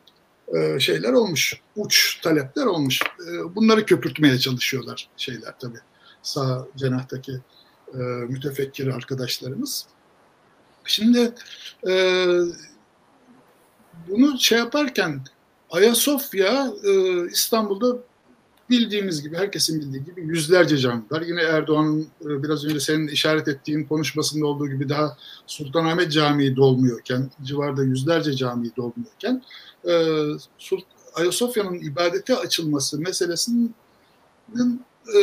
e, 0.56 0.80
şeyler 0.80 1.14
olmuş. 1.14 1.62
Uç 1.76 2.22
talepler 2.22 2.66
olmuş. 2.66 3.02
E, 3.02 3.56
bunları 3.56 3.86
köpürtmeye 3.86 4.40
çalışıyorlar 4.40 5.10
şeyler 5.18 5.60
tabii 5.60 5.80
sağ 6.26 6.68
cenahtaki 6.76 7.40
e, 7.94 7.98
mütefekkir 8.30 8.88
arkadaşlarımız. 8.88 9.86
Şimdi 10.86 11.34
e, 11.88 11.94
bunu 14.10 14.40
şey 14.40 14.58
yaparken 14.58 15.22
Ayasofya 15.70 16.68
e, 16.84 17.26
İstanbul'da 17.32 17.98
bildiğimiz 18.70 19.24
gibi, 19.24 19.38
herkesin 19.38 19.82
bildiği 19.82 20.06
gibi 20.06 20.22
yüzlerce 20.22 20.78
cami 20.78 21.04
var. 21.12 21.22
Yine 21.22 21.42
Erdoğan'ın 21.42 22.02
e, 22.02 22.44
biraz 22.44 22.66
önce 22.66 22.80
senin 22.80 23.08
işaret 23.08 23.48
ettiğin 23.48 23.84
konuşmasında 23.84 24.46
olduğu 24.46 24.68
gibi 24.68 24.90
daha 24.90 25.18
Sultanahmet 25.48 26.12
Camii 26.12 26.56
dolmuyorken, 26.56 27.32
civarda 27.44 27.84
yüzlerce 27.84 28.34
cami 28.34 28.76
dolmuyorken 28.76 29.44
e, 29.88 29.94
Ayasofya'nın 31.16 31.80
ibadete 31.80 32.36
açılması 32.36 33.00
meselesinin 33.00 33.76
e, 35.16 35.22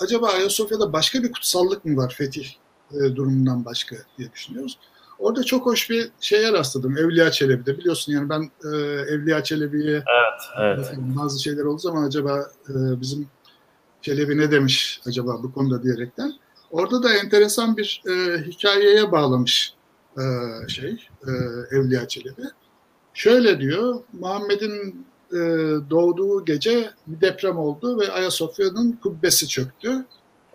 acaba 0.00 0.28
Ayasofya'da 0.28 0.92
başka 0.92 1.22
bir 1.22 1.32
kutsallık 1.32 1.84
mı 1.84 1.96
var 1.96 2.14
fetih 2.18 2.48
e, 2.92 3.16
durumundan 3.16 3.64
başka 3.64 3.96
diye 4.18 4.32
düşünüyoruz. 4.32 4.78
Orada 5.18 5.44
çok 5.44 5.66
hoş 5.66 5.90
bir 5.90 6.10
şeye 6.20 6.52
rastladım. 6.52 6.98
Evliya 6.98 7.30
Çelebi'de. 7.30 7.78
Biliyorsun 7.78 8.12
yani 8.12 8.28
ben 8.28 8.50
e, 8.64 8.76
Evliya 9.12 9.44
Çelebi'ye 9.44 9.92
evet, 9.96 10.50
evet. 10.60 10.94
bazı 10.98 11.42
şeyler 11.42 11.64
olduğu 11.64 11.78
zaman 11.78 12.02
acaba 12.02 12.50
e, 12.68 13.00
bizim 13.00 13.28
Çelebi 14.02 14.38
ne 14.38 14.50
demiş 14.50 15.00
acaba 15.06 15.42
bu 15.42 15.52
konuda 15.52 15.82
diyerekten. 15.82 16.32
Orada 16.70 17.02
da 17.02 17.14
enteresan 17.14 17.76
bir 17.76 18.02
e, 18.08 18.42
hikayeye 18.42 19.12
bağlamış 19.12 19.74
e, 20.18 20.22
şey 20.68 21.08
e, 21.26 21.30
Evliya 21.76 22.08
Çelebi. 22.08 22.42
Şöyle 23.14 23.60
diyor, 23.60 24.00
Muhammed'in 24.12 25.06
e, 25.32 25.38
doğduğu 25.90 26.44
gece 26.44 26.90
bir 27.06 27.20
deprem 27.20 27.58
oldu 27.58 28.00
ve 28.00 28.12
Ayasofya'nın 28.12 28.92
kubbesi 28.92 29.48
çöktü. 29.48 30.04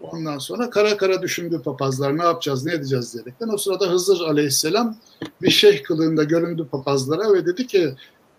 Ondan 0.01 0.37
sonra 0.37 0.69
kara 0.69 0.97
kara 0.97 1.21
düşündü 1.21 1.61
papazlar 1.65 2.17
ne 2.17 2.23
yapacağız 2.23 2.65
ne 2.65 2.73
edeceğiz 2.73 3.13
diyerekten. 3.13 3.49
O 3.53 3.57
sırada 3.57 3.89
Hızır 3.89 4.21
aleyhisselam 4.21 4.97
bir 5.41 5.49
şeyh 5.49 5.83
kılığında 5.83 6.23
göründü 6.23 6.67
papazlara 6.71 7.33
ve 7.33 7.45
dedi 7.45 7.67
ki 7.67 7.95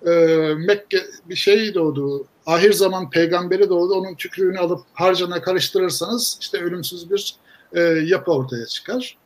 e, 0.07 0.11
Mekke 0.55 1.07
bir 1.29 1.35
şey 1.35 1.75
doğdu. 1.75 2.27
Ahir 2.47 2.73
zaman 2.73 3.11
peygamberi 3.11 3.69
doğdu. 3.69 3.95
Onun 3.95 4.15
tükrüğünü 4.15 4.59
alıp 4.59 4.81
harcana 4.95 5.43
karıştırırsanız 5.43 6.39
işte 6.41 6.59
ölümsüz 6.59 7.11
bir 7.11 7.37
e, 7.73 7.81
yapı 7.83 8.33
ortaya 8.33 8.67
çıkar. 8.67 9.17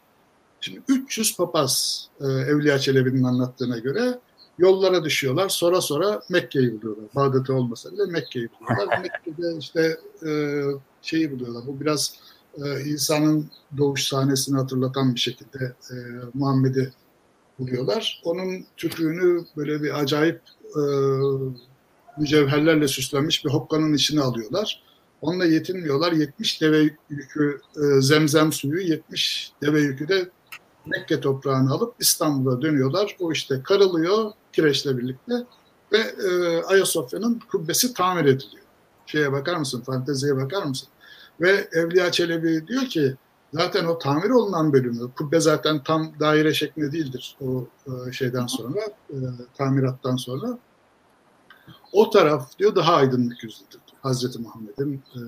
Şimdi 0.60 0.80
300 0.88 1.36
papaz 1.36 2.02
e, 2.20 2.24
Evliya 2.24 2.78
Çelebi'nin 2.78 3.24
anlattığına 3.24 3.78
göre 3.78 4.18
yollara 4.58 5.04
düşüyorlar. 5.04 5.48
Sonra 5.48 5.80
sonra 5.80 6.22
Mekke'yi 6.28 6.82
buluyorlar. 6.82 7.06
Bağdat'ı 7.14 7.54
olmasa 7.54 7.92
bile 7.92 8.06
Mekke'yi 8.06 8.48
buluyorlar. 8.60 8.98
Mekke'de 9.02 9.58
işte 9.58 9.98
e, 10.26 10.62
şeyi 11.02 11.32
buluyorlar. 11.32 11.66
Bu 11.66 11.80
biraz 11.80 12.14
e, 12.64 12.84
İsa'nın 12.84 13.50
doğuş 13.76 14.04
sahnesini 14.04 14.56
hatırlatan 14.58 15.14
bir 15.14 15.20
şekilde 15.20 15.74
e, 15.90 15.94
Muhammed'i 16.34 16.92
buluyorlar. 17.58 18.20
Onun 18.24 18.64
tükrüğünü 18.76 19.44
böyle 19.56 19.82
bir 19.82 20.00
acayip 20.00 20.40
e, 20.76 20.82
mücevherlerle 22.18 22.88
süslenmiş 22.88 23.44
bir 23.44 23.50
hokkanın 23.50 23.94
içine 23.94 24.20
alıyorlar. 24.20 24.82
Onunla 25.20 25.44
yetinmiyorlar. 25.44 26.12
70 26.12 26.60
deve 26.60 26.90
yükü 27.10 27.60
e, 27.76 28.00
zemzem 28.00 28.52
suyu, 28.52 28.80
70 28.80 29.52
deve 29.62 29.80
yükü 29.80 30.08
de 30.08 30.30
Mekke 30.86 31.20
toprağını 31.20 31.72
alıp 31.72 31.94
İstanbul'a 32.00 32.62
dönüyorlar. 32.62 33.16
O 33.20 33.32
işte 33.32 33.62
karılıyor 33.62 34.32
kireçle 34.56 34.98
birlikte 34.98 35.34
ve 35.92 35.98
e, 35.98 36.62
Ayasofya'nın 36.62 37.40
kubbesi 37.50 37.94
tamir 37.94 38.24
ediliyor. 38.24 38.64
Şeye 39.06 39.32
bakar 39.32 39.56
mısın? 39.56 39.80
Fanteziye 39.80 40.36
bakar 40.36 40.62
mısın? 40.62 40.88
Ve 41.40 41.68
Evliya 41.72 42.12
Çelebi 42.12 42.66
diyor 42.66 42.82
ki 42.82 43.14
zaten 43.54 43.84
o 43.84 43.98
tamir 43.98 44.30
olunan 44.30 44.72
bölümü, 44.72 45.10
kubbe 45.18 45.40
zaten 45.40 45.82
tam 45.82 46.12
daire 46.20 46.54
şeklinde 46.54 46.92
değildir 46.92 47.36
o 47.40 47.66
e, 47.86 48.12
şeyden 48.12 48.46
sonra, 48.46 48.80
e, 49.10 49.16
tamirattan 49.58 50.16
sonra. 50.16 50.58
O 51.92 52.10
taraf 52.10 52.58
diyor 52.58 52.74
daha 52.74 52.94
aydınlık 52.94 53.44
yüzlüdür. 53.44 53.80
Hazreti 54.02 54.38
Muhammed'in 54.38 55.02
e, 55.14 55.20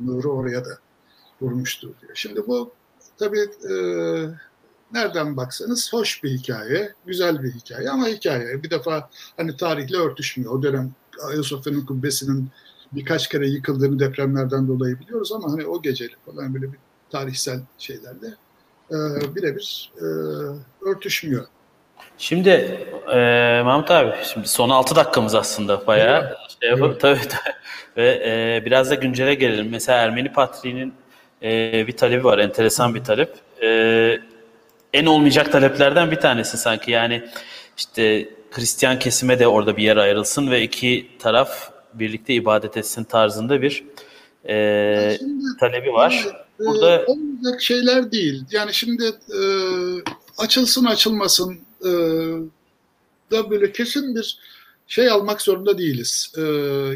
nuru 0.00 0.32
oraya 0.32 0.64
da 0.64 0.78
vurmuştur 1.40 1.88
diyor. 2.00 2.12
Şimdi 2.14 2.46
bu 2.46 2.72
tabii 3.18 3.50
e, 3.70 3.74
nereden 4.92 5.36
baksanız 5.36 5.92
hoş 5.92 6.24
bir 6.24 6.30
hikaye, 6.30 6.92
güzel 7.06 7.42
bir 7.42 7.52
hikaye 7.52 7.90
ama 7.90 8.06
hikaye 8.06 8.62
bir 8.62 8.70
defa 8.70 9.10
hani 9.36 9.56
tarihle 9.56 9.96
örtüşmüyor. 9.96 10.52
O 10.52 10.62
dönem 10.62 10.92
Ayasofya'nın 11.28 11.86
kubbesinin 11.86 12.48
birkaç 12.92 13.28
kere 13.28 13.46
yıkıldığını 13.46 13.98
depremlerden 13.98 14.68
dolayı 14.68 15.00
biliyoruz 15.00 15.32
ama 15.32 15.52
hani 15.52 15.66
o 15.66 15.82
geceyle 15.82 16.14
falan 16.26 16.54
böyle 16.54 16.72
bir 16.72 16.78
tarihsel 17.10 17.60
şeylerle 17.78 18.26
e, 18.90 18.96
birebir 19.34 19.92
e, 20.00 20.04
örtüşmüyor. 20.88 21.46
Şimdi 22.18 22.50
e, 23.14 23.62
Mahmut 23.64 23.90
abi, 23.90 24.14
şimdi 24.32 24.48
son 24.48 24.70
6 24.70 24.96
dakikamız 24.96 25.34
aslında 25.34 25.86
bayağı 25.86 26.24
evet. 26.26 26.36
şey 26.60 26.70
yapıp 26.70 26.90
evet. 26.90 27.00
tabii, 27.00 27.28
tabii. 27.28 27.54
ve 27.96 28.22
e, 28.24 28.64
biraz 28.66 28.90
da 28.90 28.94
güncele 28.94 29.34
gelelim. 29.34 29.68
Mesela 29.70 29.98
Ermeni 29.98 30.32
Patriği'nin 30.32 30.94
e, 31.42 31.86
bir 31.86 31.96
talebi 31.96 32.24
var, 32.24 32.38
enteresan 32.38 32.94
bir 32.94 33.04
talep. 33.04 33.34
E, 33.62 34.20
en 34.92 35.06
olmayacak 35.06 35.52
taleplerden 35.52 36.10
bir 36.10 36.16
tanesi 36.16 36.56
sanki 36.56 36.90
yani 36.90 37.24
işte 37.76 38.28
Hristiyan 38.50 38.98
kesime 38.98 39.38
de 39.38 39.46
orada 39.46 39.76
bir 39.76 39.82
yer 39.82 39.96
ayrılsın 39.96 40.50
ve 40.50 40.62
iki 40.62 41.08
taraf 41.18 41.70
birlikte 41.94 42.34
ibadet 42.34 42.76
etsin 42.76 43.04
tarzında 43.04 43.62
bir 43.62 43.84
e, 44.48 45.16
şimdi, 45.18 45.44
talebi 45.60 45.92
var. 45.92 46.26
E, 46.60 46.64
Burada 46.64 47.04
olmayacak 47.06 47.62
şeyler 47.62 48.12
değil. 48.12 48.44
Yani 48.50 48.74
şimdi 48.74 49.04
e, 49.34 49.40
açılsın 50.38 50.84
açılmasın 50.84 51.58
e, 51.80 51.90
da 53.30 53.50
böyle 53.50 53.72
kesin 53.72 54.14
bir 54.14 54.38
şey 54.86 55.10
almak 55.10 55.42
zorunda 55.42 55.78
değiliz. 55.78 56.32
E, 56.36 56.42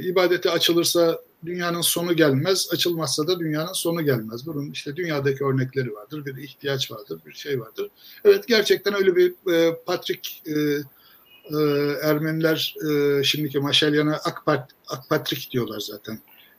ibadeti 0.00 0.50
açılırsa 0.50 1.18
dünyanın 1.46 1.80
sonu 1.80 2.16
gelmez, 2.16 2.68
açılmazsa 2.72 3.26
da 3.26 3.40
dünyanın 3.40 3.72
sonu 3.72 4.02
gelmez. 4.02 4.46
Bunun 4.46 4.70
işte 4.70 4.96
dünyadaki 4.96 5.44
örnekleri 5.44 5.94
vardır, 5.94 6.26
bir 6.26 6.36
ihtiyaç 6.36 6.90
vardır, 6.90 7.18
bir 7.26 7.32
şey 7.32 7.60
vardır. 7.60 7.88
Evet 8.24 8.48
gerçekten 8.48 8.94
öyle 8.94 9.16
bir 9.16 9.52
e, 9.52 9.74
Patrik 9.86 10.42
e, 10.46 10.52
e, 10.52 11.56
Ermeniler 12.02 12.74
e, 12.90 13.24
şimdiki 13.24 13.58
Maşalyan'a 13.58 14.16
Akpat, 14.16 14.70
Akpatrik 14.88 15.50
diyorlar 15.50 15.80
zaten. 15.80 16.18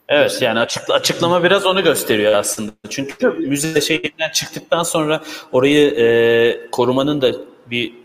Evet 0.10 0.42
yani 0.42 0.60
açıkla, 0.60 0.94
açıklama 0.94 1.44
biraz 1.44 1.66
onu 1.66 1.84
gösteriyor 1.84 2.34
aslında. 2.34 2.72
Çünkü 2.90 3.30
müze 3.30 3.82
şeyinden 3.82 4.32
çıktıktan 4.34 4.84
sonra 4.84 5.24
orayı 5.52 5.92
e, 5.96 6.70
korumanın 6.72 7.22
da 7.22 7.32
bir 7.70 8.03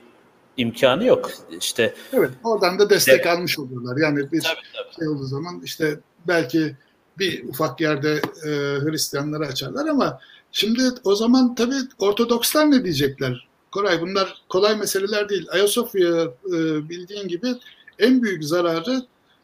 imkanı 0.59 1.05
yok. 1.05 1.31
İşte 1.61 1.95
Evet, 2.13 2.31
oradan 2.45 2.79
da 2.79 2.91
destek 2.91 3.25
de, 3.25 3.31
almış 3.31 3.59
oluyorlar. 3.59 3.97
Yani 3.97 4.19
bir 4.33 4.41
tabii, 4.41 4.61
tabii. 4.77 4.95
şey 4.99 5.09
olduğu 5.09 5.25
zaman 5.27 5.61
işte 5.65 6.01
belki 6.29 6.77
bir 7.19 7.45
ufak 7.45 7.81
yerde 7.81 8.21
e, 8.45 8.51
Hristiyanları 8.85 9.47
açarlar 9.47 9.87
ama 9.87 10.21
şimdi 10.53 10.83
o 11.05 11.15
zaman 11.15 11.55
tabii 11.55 11.75
Ortodokslar 11.99 12.71
ne 12.71 12.85
diyecekler? 12.85 13.49
Koray 13.73 14.01
bunlar 14.01 14.43
kolay 14.49 14.77
meseleler 14.77 15.29
değil. 15.29 15.47
Ayasofya 15.51 16.25
e, 16.47 16.89
bildiğin 16.89 17.29
gibi 17.29 17.55
en 17.99 18.23
büyük 18.23 18.45
zararı 18.45 19.03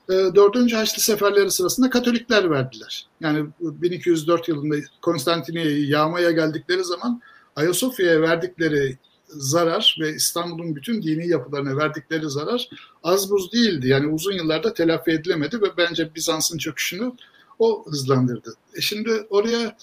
e, 0.09 0.12
4. 0.12 0.73
Haçlı 0.73 1.02
Seferleri 1.02 1.50
sırasında 1.50 1.90
Katolikler 1.90 2.50
verdiler. 2.50 3.06
Yani 3.21 3.47
1204 3.61 4.49
yılında 4.49 4.76
Konstantiniye'yi 5.02 5.90
yağmaya 5.90 6.30
geldikleri 6.30 6.85
zaman 6.85 7.21
Ayasofya'ya 7.56 8.21
verdikleri 8.21 8.99
zarar 9.37 9.97
ve 10.00 10.14
İstanbul'un 10.14 10.76
bütün 10.76 11.03
dini 11.03 11.29
yapılarına 11.29 11.76
verdikleri 11.76 12.31
zarar 12.31 12.69
az 13.03 13.31
buz 13.31 13.53
değildi. 13.53 13.88
Yani 13.88 14.07
uzun 14.07 14.33
yıllarda 14.33 14.75
telafi 14.75 15.11
edilemedi 15.11 15.62
ve 15.62 15.76
bence 15.76 16.14
Bizans'ın 16.14 16.59
çöküşünü 16.59 17.12
o 17.59 17.87
hızlandırdı. 17.87 18.55
E 18.75 18.81
şimdi 18.81 19.26
oraya 19.31 19.76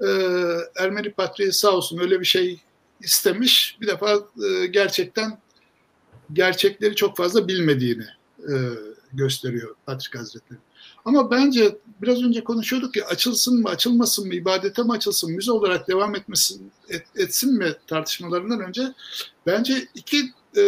e, 0.00 0.08
Ermeni 0.76 1.12
Patriği 1.12 1.52
sağ 1.52 1.70
olsun 1.70 1.98
öyle 1.98 2.20
bir 2.20 2.24
şey 2.24 2.60
istemiş. 3.00 3.78
Bir 3.80 3.86
defa 3.86 4.14
e, 4.14 4.66
gerçekten 4.66 5.38
gerçekleri 6.32 6.94
çok 6.94 7.16
fazla 7.16 7.48
bilmediğini 7.48 8.06
e, 8.38 8.54
gösteriyor 9.12 9.74
Patrik 9.86 10.18
Hazretleri. 10.18 10.58
Ama 11.04 11.30
bence 11.30 11.76
biraz 12.02 12.22
önce 12.22 12.44
konuşuyorduk 12.44 12.96
ya 12.96 13.06
açılsın 13.06 13.62
mı 13.62 13.68
açılmasın 13.68 14.26
mı 14.26 14.34
ibadete 14.34 14.82
mi 14.82 14.92
açılsın 14.92 15.32
müze 15.32 15.52
olarak 15.52 15.88
devam 15.88 16.14
etmesin 16.14 16.72
et, 16.88 17.06
etsin 17.16 17.58
mi 17.58 17.74
tartışmalarından 17.86 18.60
önce 18.60 18.82
bence 19.46 19.88
iki 19.94 20.32
e, 20.56 20.60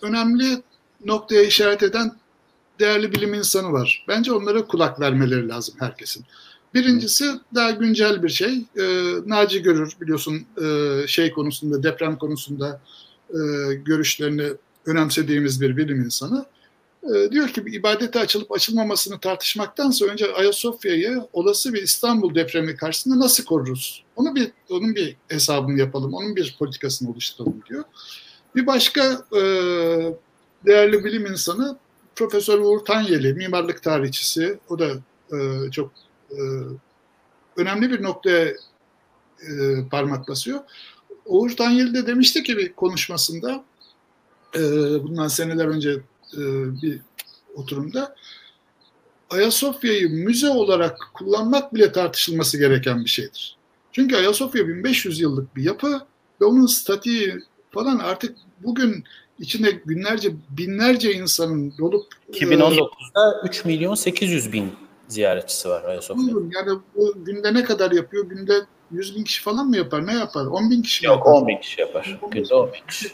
önemli 0.00 0.62
noktaya 1.04 1.42
işaret 1.42 1.82
eden 1.82 2.16
değerli 2.80 3.12
bilim 3.12 3.34
insanı 3.34 3.72
var. 3.72 4.04
Bence 4.08 4.32
onlara 4.32 4.66
kulak 4.66 5.00
vermeleri 5.00 5.48
lazım 5.48 5.74
herkesin. 5.78 6.24
Birincisi 6.74 7.24
daha 7.54 7.70
güncel 7.70 8.22
bir 8.22 8.28
şey. 8.28 8.64
E, 8.78 8.84
Naci 9.26 9.62
Görür 9.62 9.92
biliyorsun 10.00 10.46
e, 10.62 11.06
şey 11.06 11.32
konusunda 11.32 11.82
deprem 11.82 12.16
konusunda 12.16 12.80
e, 13.30 13.38
görüşlerini 13.74 14.52
önemsediğimiz 14.86 15.60
bir 15.60 15.76
bilim 15.76 16.02
insanı. 16.02 16.46
E, 17.14 17.32
diyor 17.32 17.48
ki 17.48 17.60
ibadete 17.66 18.20
açılıp 18.20 18.52
açılmamasını 18.52 19.20
tartışmaktansa 19.20 20.06
önce 20.06 20.32
Ayasofya'yı 20.32 21.22
olası 21.32 21.74
bir 21.74 21.82
İstanbul 21.82 22.34
depremi 22.34 22.76
karşısında 22.76 23.18
nasıl 23.20 23.44
koruruz? 23.44 24.04
Onu 24.16 24.34
bir 24.34 24.50
onun 24.70 24.94
bir 24.94 25.16
hesabını 25.28 25.78
yapalım, 25.78 26.14
onun 26.14 26.36
bir 26.36 26.56
politikasını 26.58 27.10
oluşturalım 27.10 27.62
diyor. 27.68 27.84
Bir 28.56 28.66
başka 28.66 29.24
e, 29.36 29.40
değerli 30.66 31.04
bilim 31.04 31.26
insanı 31.26 31.78
Profesör 32.16 32.58
Uğur 32.58 32.84
Tanyeli, 32.84 33.34
mimarlık 33.34 33.82
tarihçisi. 33.82 34.58
O 34.68 34.78
da 34.78 34.90
e, 35.32 35.70
çok 35.70 35.92
e, 36.30 36.40
önemli 37.56 37.90
bir 37.90 38.02
noktaya 38.02 38.46
e, 38.46 38.54
parmak 39.90 40.28
basıyor. 40.28 40.60
Uğur 41.26 41.50
Tanyeli 41.50 41.94
de 41.94 42.06
demişti 42.06 42.42
ki 42.42 42.56
bir 42.56 42.72
konuşmasında 42.72 43.64
e, 44.54 44.60
bundan 45.04 45.28
seneler 45.28 45.66
önce 45.66 46.00
bir 46.82 47.00
oturumda 47.54 48.16
Ayasofya'yı 49.30 50.10
müze 50.10 50.50
olarak 50.50 50.98
kullanmak 51.14 51.74
bile 51.74 51.92
tartışılması 51.92 52.58
gereken 52.58 53.04
bir 53.04 53.10
şeydir. 53.10 53.56
Çünkü 53.92 54.16
Ayasofya 54.16 54.68
1500 54.68 55.20
yıllık 55.20 55.56
bir 55.56 55.62
yapı 55.62 56.00
ve 56.40 56.44
onun 56.44 56.66
statiği 56.66 57.34
falan 57.70 57.98
artık 57.98 58.36
bugün 58.60 59.04
içinde 59.38 59.70
günlerce 59.70 60.32
binlerce 60.50 61.12
insanın 61.12 61.74
dolup 61.78 62.06
2019'da 62.32 63.42
3 63.48 63.64
milyon 63.64 63.94
800 63.94 64.52
bin 64.52 64.72
ziyaretçisi 65.08 65.68
var 65.68 65.84
Ayasofya. 65.84 66.24
Yani 66.54 66.78
bu 66.96 67.24
günde 67.24 67.54
ne 67.54 67.64
kadar 67.64 67.92
yapıyor? 67.92 68.28
Günde 68.28 68.60
100 68.90 69.16
bin 69.16 69.24
kişi 69.24 69.42
falan 69.42 69.68
mı 69.68 69.76
yapar? 69.76 70.06
Ne 70.06 70.14
yapar? 70.14 70.46
10 70.46 70.70
bin 70.70 70.82
kişi 70.82 71.06
Yok, 71.06 71.16
yapar? 71.16 71.32
10 71.32 71.48
bin 71.48 71.56
kişi 71.60 71.80
yapar. 71.80 72.18
Günde 72.30 72.54
10 72.54 72.72
bin 72.72 72.86
kişi. 72.88 73.08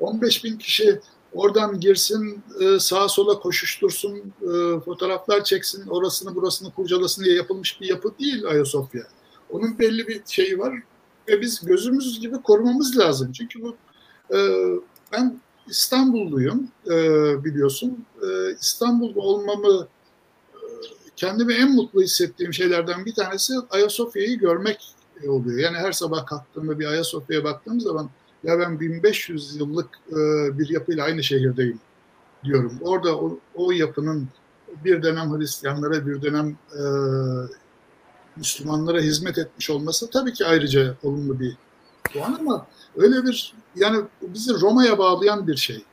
15 0.00 0.44
bin 0.44 0.58
kişi 0.58 1.00
oradan 1.32 1.80
girsin, 1.80 2.42
e, 2.60 2.78
sağa 2.78 3.08
sola 3.08 3.40
koşuştursun, 3.40 4.16
e, 4.42 4.80
fotoğraflar 4.80 5.44
çeksin, 5.44 5.86
orasını 5.86 6.34
burasını 6.34 6.70
kurcalasın 6.70 7.24
diye 7.24 7.34
yapılmış 7.34 7.80
bir 7.80 7.88
yapı 7.88 8.18
değil 8.18 8.46
Ayasofya. 8.46 9.02
Onun 9.50 9.78
belli 9.78 10.08
bir 10.08 10.22
şeyi 10.26 10.58
var 10.58 10.82
ve 11.28 11.40
biz 11.40 11.66
gözümüz 11.66 12.20
gibi 12.20 12.42
korumamız 12.42 12.98
lazım. 12.98 13.32
Çünkü 13.32 13.62
bu 13.62 13.76
e, 14.34 14.38
ben 15.12 15.40
İstanbulluyum 15.66 16.68
biliyorsun. 17.44 18.04
İstanbul'da 18.60 19.20
olmamı 19.20 19.88
kendimi 21.16 21.54
en 21.54 21.74
mutlu 21.74 22.02
hissettiğim 22.02 22.54
şeylerden 22.54 23.06
bir 23.06 23.14
tanesi 23.14 23.54
Ayasofya'yı 23.70 24.38
görmek 24.38 24.94
oluyor. 25.28 25.58
Yani 25.58 25.76
her 25.76 25.92
sabah 25.92 26.26
kalktığımda 26.26 26.78
bir 26.78 26.86
Ayasofya'ya 26.86 27.44
baktığım 27.44 27.80
zaman 27.80 28.10
ya 28.44 28.58
ben 28.58 28.80
1500 28.80 29.56
yıllık 29.56 29.88
e, 30.10 30.16
bir 30.58 30.68
yapıyla 30.68 31.04
aynı 31.04 31.22
şehirdeyim 31.22 31.80
diyorum. 32.44 32.78
Orada 32.80 33.16
o, 33.16 33.38
o 33.54 33.70
yapının 33.70 34.28
bir 34.84 35.02
dönem 35.02 35.38
Hristiyanlara, 35.38 36.06
bir 36.06 36.22
dönem 36.22 36.56
e, 36.74 36.82
Müslümanlara 38.36 39.00
hizmet 39.00 39.38
etmiş 39.38 39.70
olması 39.70 40.10
tabii 40.10 40.32
ki 40.32 40.46
ayrıca 40.46 40.94
olumlu 41.02 41.40
bir 41.40 41.56
puan 42.12 42.32
ama 42.40 42.66
öyle 42.96 43.24
bir 43.24 43.54
yani 43.76 44.04
bizi 44.22 44.60
Roma'ya 44.60 44.98
bağlayan 44.98 45.46
bir 45.46 45.56
şey. 45.56 45.84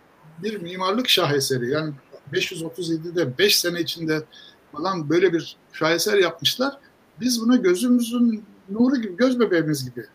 Bir 0.44 0.62
mimarlık 0.62 1.10
şaheseri. 1.10 1.70
Yani 1.70 1.94
537'de 2.34 3.38
5 3.38 3.60
sene 3.60 3.80
içinde 3.80 4.24
falan 4.72 5.10
böyle 5.10 5.34
bir 5.34 5.58
şaheser 5.74 6.18
yapmışlar. 6.18 6.78
Biz 7.20 7.42
buna 7.42 7.56
gözümüzün 7.56 8.44
nuru 8.70 9.02
gibi, 9.02 9.18
göz 9.18 9.40
bebeğimiz 9.40 9.86
gibi 9.90 10.06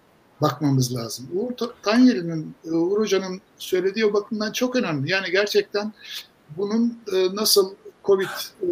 bakmamız 0.40 0.94
lazım. 0.94 1.26
Uğur 1.34 1.68
Tanyeli'nin, 1.82 2.54
e, 2.64 2.70
Uğur 2.70 3.00
Hoca'nın 3.00 3.40
söylediği 3.58 4.06
o 4.06 4.12
bakımdan 4.12 4.52
çok 4.52 4.76
önemli. 4.76 5.10
Yani 5.10 5.30
gerçekten 5.30 5.92
bunun 6.56 6.98
e, 7.12 7.36
nasıl 7.36 7.70
Covid 8.04 8.28
e, 8.62 8.66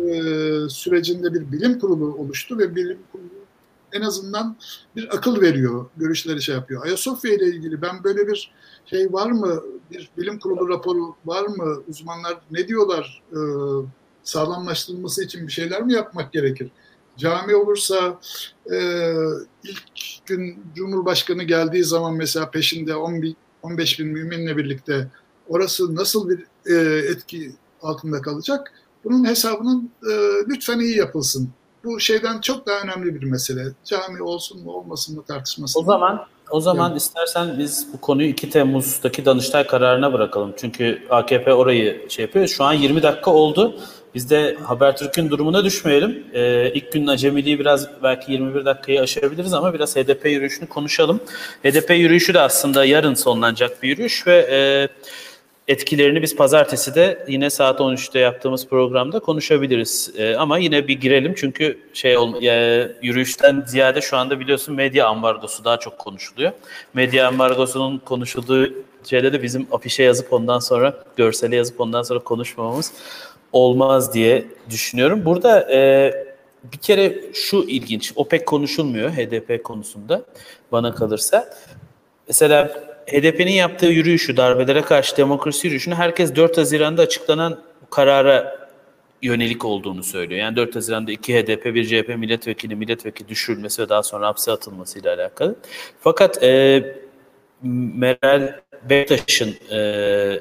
sürecinde 0.68 1.34
bir 1.34 1.52
bilim 1.52 1.78
kurulu 1.78 2.14
oluştu 2.14 2.58
ve 2.58 2.76
bilim 2.76 2.98
kurulu 3.12 3.28
en 3.92 4.00
azından 4.00 4.56
bir 4.96 5.16
akıl 5.16 5.40
veriyor, 5.40 5.86
görüşleri 5.96 6.42
şey 6.42 6.54
yapıyor. 6.54 6.86
Ayasofya 6.86 7.34
ile 7.34 7.46
ilgili 7.46 7.82
ben 7.82 8.04
böyle 8.04 8.28
bir 8.28 8.52
şey 8.86 9.12
var 9.12 9.30
mı, 9.30 9.62
bir 9.90 10.10
bilim 10.16 10.38
kurulu 10.38 10.68
raporu 10.68 11.14
var 11.26 11.46
mı, 11.46 11.82
uzmanlar 11.88 12.38
ne 12.50 12.68
diyorlar, 12.68 13.22
sağlamlaştırılması 14.22 15.24
için 15.24 15.46
bir 15.46 15.52
şeyler 15.52 15.82
mi 15.82 15.92
yapmak 15.92 16.32
gerekir? 16.32 16.70
Cami 17.18 17.56
olursa 17.56 18.18
e, 18.72 18.78
ilk 19.64 19.82
gün 20.26 20.64
Cumhurbaşkanı 20.74 21.42
geldiği 21.42 21.84
zaman 21.84 22.14
mesela 22.14 22.50
peşinde 22.50 22.96
10 22.96 23.22
bin, 23.22 23.36
15 23.62 24.00
bin 24.00 24.06
müminle 24.06 24.56
birlikte 24.56 25.08
orası 25.48 25.96
nasıl 25.96 26.28
bir 26.28 26.44
e, 26.66 26.98
etki 27.10 27.52
altında 27.82 28.22
kalacak? 28.22 28.72
Bunun 29.04 29.24
hesabının 29.24 29.90
e, 30.02 30.12
lütfen 30.48 30.78
iyi 30.78 30.96
yapılsın. 30.96 31.50
Bu 31.84 32.00
şeyden 32.00 32.40
çok 32.40 32.66
daha 32.66 32.80
önemli 32.80 33.14
bir 33.14 33.26
mesele. 33.26 33.64
Cami 33.84 34.22
olsun 34.22 34.64
mu 34.64 34.72
olmasın 34.72 35.16
mı 35.16 35.24
tartışması. 35.24 35.80
O 35.80 35.84
zaman 35.84 36.26
O 36.50 36.60
zaman 36.60 36.90
evet. 36.90 37.00
istersen 37.00 37.58
biz 37.58 37.86
bu 37.92 38.00
konuyu 38.00 38.28
2 38.28 38.50
Temmuz'daki 38.50 39.24
Danıştay 39.24 39.66
kararına 39.66 40.12
bırakalım. 40.12 40.54
Çünkü 40.56 41.02
AKP 41.10 41.54
orayı 41.54 42.06
şey 42.10 42.24
yapıyor. 42.24 42.46
Şu 42.46 42.64
an 42.64 42.72
20 42.72 43.02
dakika 43.02 43.30
oldu. 43.30 43.80
Biz 44.14 44.30
de 44.30 44.56
Habertürk'ün 44.64 45.30
durumuna 45.30 45.64
düşmeyelim. 45.64 46.24
Ee, 46.34 46.72
ilk 46.74 46.92
günün 46.92 47.06
acemiliği 47.06 47.58
biraz 47.58 47.88
belki 48.02 48.32
21 48.32 48.64
dakikayı 48.64 49.00
aşabiliriz 49.00 49.54
ama 49.54 49.74
biraz 49.74 49.96
HDP 49.96 50.26
yürüyüşünü 50.26 50.68
konuşalım. 50.68 51.20
HDP 51.64 51.90
yürüyüşü 51.90 52.34
de 52.34 52.40
aslında 52.40 52.84
yarın 52.84 53.14
sonlanacak 53.14 53.82
bir 53.82 53.88
yürüyüş 53.88 54.26
ve 54.26 54.48
e, 54.50 54.58
etkilerini 55.68 56.22
biz 56.22 56.36
pazartesi 56.36 56.94
de 56.94 57.24
yine 57.28 57.50
saat 57.50 57.80
13'te 57.80 58.18
yaptığımız 58.18 58.68
programda 58.68 59.18
konuşabiliriz. 59.18 60.12
E, 60.18 60.36
ama 60.36 60.58
yine 60.58 60.88
bir 60.88 61.00
girelim 61.00 61.34
çünkü 61.36 61.78
şey 61.94 62.16
ol, 62.16 62.42
e, 62.42 62.92
yürüyüşten 63.02 63.64
ziyade 63.66 64.00
şu 64.00 64.16
anda 64.16 64.40
biliyorsun 64.40 64.74
medya 64.74 65.06
ambargosu 65.06 65.64
daha 65.64 65.76
çok 65.76 65.98
konuşuluyor. 65.98 66.52
Medya 66.94 67.28
ambargosunun 67.28 67.98
konuşulduğu 67.98 68.68
şeyde 69.04 69.32
de 69.32 69.42
bizim 69.42 69.66
afişe 69.72 70.02
yazıp 70.02 70.32
ondan 70.32 70.58
sonra 70.58 70.94
görsele 71.16 71.56
yazıp 71.56 71.80
ondan 71.80 72.02
sonra 72.02 72.18
konuşmamamız 72.18 72.92
olmaz 73.52 74.14
diye 74.14 74.46
düşünüyorum. 74.70 75.24
Burada 75.24 75.72
e, 75.72 76.12
bir 76.72 76.78
kere 76.78 77.18
şu 77.34 77.64
ilginç, 77.68 78.12
o 78.16 78.28
pek 78.28 78.46
konuşulmuyor 78.46 79.10
HDP 79.10 79.64
konusunda 79.64 80.24
bana 80.72 80.94
kalırsa. 80.94 81.54
Mesela 82.28 82.88
HDP'nin 83.06 83.52
yaptığı 83.52 83.86
yürüyüşü, 83.86 84.36
darbelere 84.36 84.82
karşı 84.82 85.16
demokrasi 85.16 85.66
yürüyüşünü 85.66 85.94
herkes 85.94 86.36
4 86.36 86.58
Haziran'da 86.58 87.02
açıklanan 87.02 87.60
karara 87.90 88.68
yönelik 89.22 89.64
olduğunu 89.64 90.02
söylüyor. 90.02 90.40
Yani 90.40 90.56
4 90.56 90.76
Haziran'da 90.76 91.12
iki 91.12 91.34
HDP, 91.34 91.64
bir 91.64 91.84
CHP 91.84 92.08
milletvekili, 92.08 92.76
milletvekili 92.76 93.28
düşürülmesi 93.28 93.82
ve 93.82 93.88
daha 93.88 94.02
sonra 94.02 94.26
hapse 94.26 94.52
atılmasıyla 94.52 95.14
alakalı. 95.14 95.56
Fakat 96.00 96.42
e, 96.42 96.82
Meral 97.62 98.60
Bektaş'ın 98.90 99.54
e, 99.72 100.40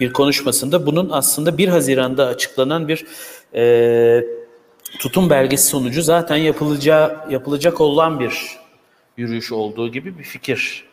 bir 0.00 0.12
konuşmasında 0.12 0.86
bunun 0.86 1.10
aslında 1.10 1.58
1 1.58 1.68
Haziran'da 1.68 2.26
açıklanan 2.26 2.88
bir 2.88 3.06
e, 3.54 4.24
tutum 4.98 5.30
belgesi 5.30 5.66
sonucu 5.66 6.02
zaten 6.02 6.36
yapılacağı 6.36 7.18
yapılacak 7.30 7.80
olan 7.80 8.20
bir 8.20 8.58
yürüyüş 9.16 9.52
olduğu 9.52 9.88
gibi 9.88 10.18
bir 10.18 10.24
fikir 10.24 10.84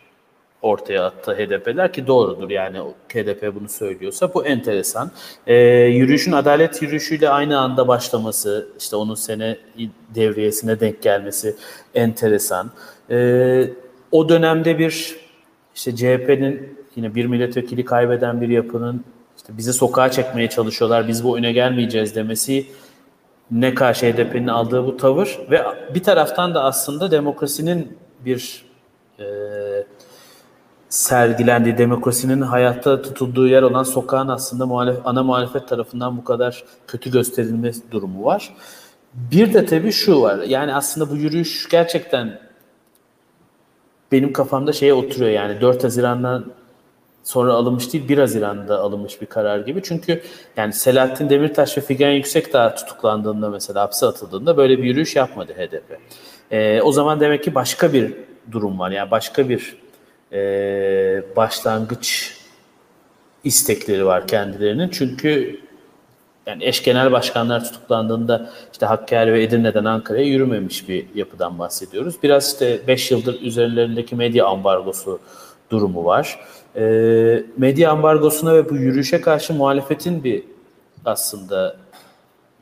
ortaya 0.62 1.06
attı 1.06 1.36
HDP'ler 1.36 1.94
ki 1.94 2.08
doğrudur 2.08 2.50
yani 2.50 2.80
HDP 3.14 3.56
bunu 3.56 3.70
söylüyorsa 3.70 4.34
bu 4.34 4.46
enteresan. 4.46 5.12
Ee, 5.48 5.56
yürüyüşün 5.86 6.32
adalet 6.32 6.82
yürüyüşüyle 6.82 7.30
aynı 7.30 7.60
anda 7.60 7.88
başlaması 7.88 8.68
işte 8.80 8.96
onun 8.96 9.16
sene 9.16 9.58
devriyesine 10.16 10.80
denk 10.80 11.02
gelmesi 11.02 11.56
enteresan. 11.96 12.72
Ee, 13.10 13.70
o 14.12 14.30
dönemde 14.30 14.80
bir 14.80 15.16
işte 15.76 15.96
CHP'nin 15.96 16.78
yine 16.96 17.16
bir 17.16 17.26
milletvekili 17.26 17.86
kaybeden 17.86 18.42
bir 18.42 18.50
yapının 18.50 19.04
işte 19.38 19.58
bizi 19.58 19.74
sokağa 19.74 20.12
çekmeye 20.12 20.50
çalışıyorlar 20.50 21.08
biz 21.08 21.24
bu 21.24 21.32
oyuna 21.32 21.52
gelmeyeceğiz 21.52 22.16
demesi 22.16 22.66
ne 23.52 23.76
karşı 23.76 24.06
HDP'nin 24.06 24.48
aldığı 24.48 24.86
bu 24.86 24.98
tavır 24.98 25.40
ve 25.52 25.62
bir 25.96 26.04
taraftan 26.04 26.56
da 26.56 26.64
aslında 26.64 27.12
demokrasinin 27.12 27.98
bir 28.26 28.66
e, 29.20 29.26
sergilendiği, 30.90 31.78
demokrasinin 31.78 32.42
hayatta 32.42 33.02
tutulduğu 33.02 33.48
yer 33.48 33.62
olan 33.62 33.84
sokağın 33.84 34.28
aslında 34.28 34.66
muhalef, 34.66 34.98
ana 35.06 35.24
muhalefet 35.24 35.68
tarafından 35.68 36.18
bu 36.18 36.24
kadar 36.24 36.64
kötü 36.88 37.12
gösterilme 37.12 37.72
durumu 37.92 38.26
var. 38.26 38.56
Bir 39.14 39.54
de 39.54 39.66
tabii 39.66 39.92
şu 39.92 40.22
var, 40.22 40.38
yani 40.38 40.74
aslında 40.74 41.10
bu 41.10 41.16
yürüyüş 41.16 41.70
gerçekten 41.70 42.40
benim 44.12 44.34
kafamda 44.34 44.74
şeye 44.74 44.94
oturuyor 44.94 45.32
yani 45.32 45.62
4 45.62 45.84
Haziran'dan 45.84 46.46
sonra 47.24 47.54
alınmış 47.54 47.94
değil 47.94 48.08
1 48.10 48.18
Haziran'da 48.18 48.80
alınmış 48.80 49.22
bir 49.22 49.26
karar 49.26 49.60
gibi. 49.60 49.84
Çünkü 49.84 50.22
yani 50.58 50.74
Selahattin 50.74 51.30
Demirtaş 51.30 51.78
ve 51.78 51.82
Figen 51.82 52.12
Yüksekdağ 52.12 52.76
tutuklandığında 52.76 53.50
mesela 53.50 53.82
hapse 53.82 54.06
atıldığında 54.06 54.58
böyle 54.58 54.78
bir 54.78 54.84
yürüyüş 54.84 55.16
yapmadı 55.16 55.54
HDP. 55.54 56.00
Ee, 56.52 56.82
o 56.82 56.92
zaman 56.92 57.20
demek 57.20 57.44
ki 57.44 57.56
başka 57.56 57.94
bir 57.94 58.14
durum 58.52 58.80
var. 58.80 58.92
Yani 58.92 59.12
başka 59.12 59.50
bir 59.50 59.78
e, 60.34 61.24
başlangıç 61.36 62.38
istekleri 63.44 64.06
var 64.06 64.28
kendilerinin. 64.28 64.90
Çünkü 64.90 65.60
yani 66.46 66.66
eş 66.66 66.84
genel 66.84 67.12
başkanlar 67.12 67.64
tutuklandığında 67.64 68.50
işte 68.72 68.86
Hakkari 68.86 69.34
ve 69.34 69.44
Edirne'den 69.44 69.86
Ankara'ya 69.86 70.26
yürümemiş 70.26 70.90
bir 70.90 71.06
yapıdan 71.16 71.60
bahsediyoruz. 71.60 72.16
Biraz 72.24 72.54
işte 72.54 72.80
5 72.88 73.12
yıldır 73.12 73.42
üzerlerindeki 73.42 74.16
medya 74.16 74.46
ambargosu 74.46 75.20
durumu 75.70 76.06
var. 76.06 76.40
E, 76.76 76.84
medya 77.58 77.92
ambargosuna 77.92 78.54
ve 78.54 78.70
bu 78.70 78.76
yürüyüşe 78.76 79.22
karşı 79.22 79.54
muhalefetin 79.54 80.24
bir 80.24 80.44
aslında 81.06 81.78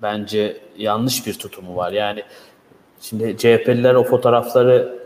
bence 0.01 0.57
yanlış 0.77 1.27
bir 1.27 1.33
tutumu 1.33 1.75
var. 1.75 1.91
Yani 1.91 2.23
şimdi 3.01 3.37
CHP'liler 3.37 3.95
o 3.95 4.03
fotoğrafları 4.03 4.99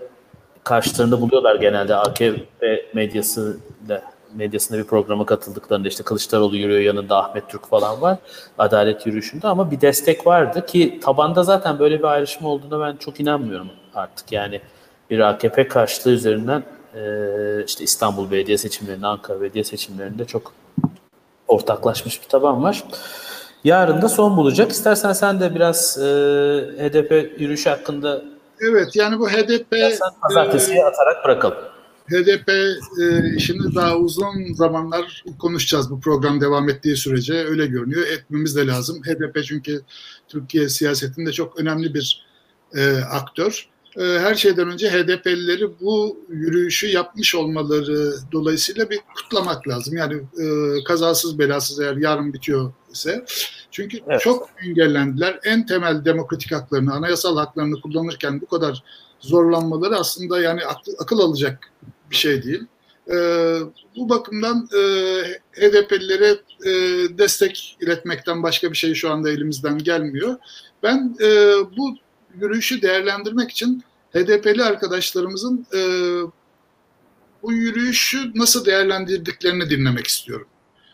karşılarında 0.64 1.22
buluyorlar 1.22 1.56
genelde 1.56 1.96
AKP 1.96 2.86
medyası 2.94 3.58
da 3.90 4.13
medyasında 4.36 4.78
bir 4.78 4.84
programa 4.84 5.26
katıldıklarında 5.26 5.88
işte 5.88 6.04
Kılıçdaroğlu 6.04 6.56
yürüyor 6.56 6.80
yanında 6.80 7.18
Ahmet 7.24 7.50
Türk 7.50 7.66
falan 7.68 8.02
var 8.02 8.18
adalet 8.58 9.06
yürüyüşünde 9.06 9.48
ama 9.48 9.72
bir 9.72 9.82
destek 9.82 10.28
vardı 10.28 10.66
ki 10.66 11.00
tabanda 11.04 11.44
zaten 11.44 11.80
böyle 11.80 12.00
bir 12.00 12.04
ayrışma 12.04 12.50
olduğuna 12.50 12.80
ben 12.80 12.96
çok 12.96 13.20
inanmıyorum 13.20 13.70
artık 13.96 14.32
yani 14.32 14.62
bir 15.10 15.20
AKP 15.20 15.68
karşılığı 15.68 16.12
üzerinden 16.12 16.64
işte 17.68 17.84
İstanbul 17.84 18.32
Belediye 18.32 18.58
seçimlerinde 18.58 19.08
Ankara 19.08 19.42
Belediye 19.42 19.64
seçimlerinde 19.64 20.26
çok 20.26 20.54
ortaklaşmış 21.48 22.24
bir 22.24 22.28
taban 22.28 22.64
var. 22.64 22.84
Yarın 23.64 24.02
da 24.02 24.10
son 24.10 24.38
bulacak. 24.38 24.72
İstersen 24.72 25.14
sen 25.14 25.40
de 25.40 25.56
biraz 25.56 25.98
e, 25.98 26.04
HDP 26.80 27.42
yürüyüşü 27.42 27.70
hakkında 27.70 28.22
Evet 28.62 28.96
yani 28.96 29.20
bu 29.20 29.30
HDP 29.30 29.76
pazartesiye 30.22 30.80
e, 30.80 30.84
atarak 30.84 31.26
bırakalım. 31.26 31.58
HDP 32.10 32.50
e, 33.02 33.36
işini 33.36 33.76
daha 33.76 33.98
uzun 33.98 34.54
zamanlar 34.54 35.24
konuşacağız 35.40 35.92
bu 35.92 36.00
program 36.00 36.42
devam 36.42 36.70
ettiği 36.70 36.96
sürece 36.96 37.34
öyle 37.34 37.66
görünüyor. 37.66 38.08
Etmemiz 38.08 38.56
de 38.56 38.68
lazım. 38.68 39.02
HDP 39.04 39.44
çünkü 39.44 39.82
Türkiye 40.28 40.70
siyasetinde 40.70 41.32
çok 41.32 41.60
önemli 41.60 41.94
bir 41.94 42.26
e, 42.76 42.96
aktör. 42.96 43.70
E, 43.98 44.04
her 44.04 44.36
şeyden 44.36 44.68
önce 44.68 44.90
HDP'lileri 44.90 45.80
bu 45.82 46.20
yürüyüşü 46.30 46.88
yapmış 46.88 47.36
olmaları 47.36 48.14
dolayısıyla 48.32 48.90
bir 48.90 49.00
kutlamak 49.16 49.68
lazım. 49.68 49.98
Yani 49.98 50.14
e, 50.14 50.84
kazasız 50.84 51.40
belasız 51.40 51.80
eğer 51.80 51.96
yarın 51.96 52.34
bitiyor 52.34 52.74
ise 52.94 53.26
çünkü 53.72 54.00
evet. 54.08 54.22
çok 54.22 54.50
engellendiler. 54.68 55.40
En 55.44 55.66
temel 55.66 56.06
demokratik 56.06 56.52
haklarını, 56.52 56.94
anayasal 56.94 57.38
haklarını 57.38 57.82
kullanırken 57.82 58.42
bu 58.42 58.46
kadar 58.46 58.84
zorlanmaları 59.24 59.98
aslında 59.98 60.42
yani 60.42 60.66
akıl, 60.66 60.94
akıl 61.00 61.20
alacak 61.20 61.72
bir 62.10 62.16
şey 62.16 62.44
değil. 62.44 62.64
E, 63.12 63.16
bu 63.96 64.10
bakımdan 64.10 64.70
e, 64.74 64.80
HDP'lilere 65.52 66.30
e, 66.66 66.72
destek 67.18 67.78
iletmekten 67.82 68.44
başka 68.44 68.72
bir 68.72 68.78
şey 68.78 68.94
şu 68.94 69.12
anda 69.12 69.32
elimizden 69.32 69.78
gelmiyor. 69.78 70.36
Ben 70.84 71.16
e, 71.22 71.28
bu 71.78 71.96
yürüyüşü 72.36 72.82
değerlendirmek 72.82 73.52
için 73.52 73.84
HDP'li 74.14 74.64
arkadaşlarımızın 74.64 75.66
e, 75.74 75.82
bu 77.44 77.54
yürüyüşü 77.54 78.32
nasıl 78.36 78.66
değerlendirdiklerini 78.66 79.70
dinlemek 79.70 80.08
istiyorum. 80.08 80.48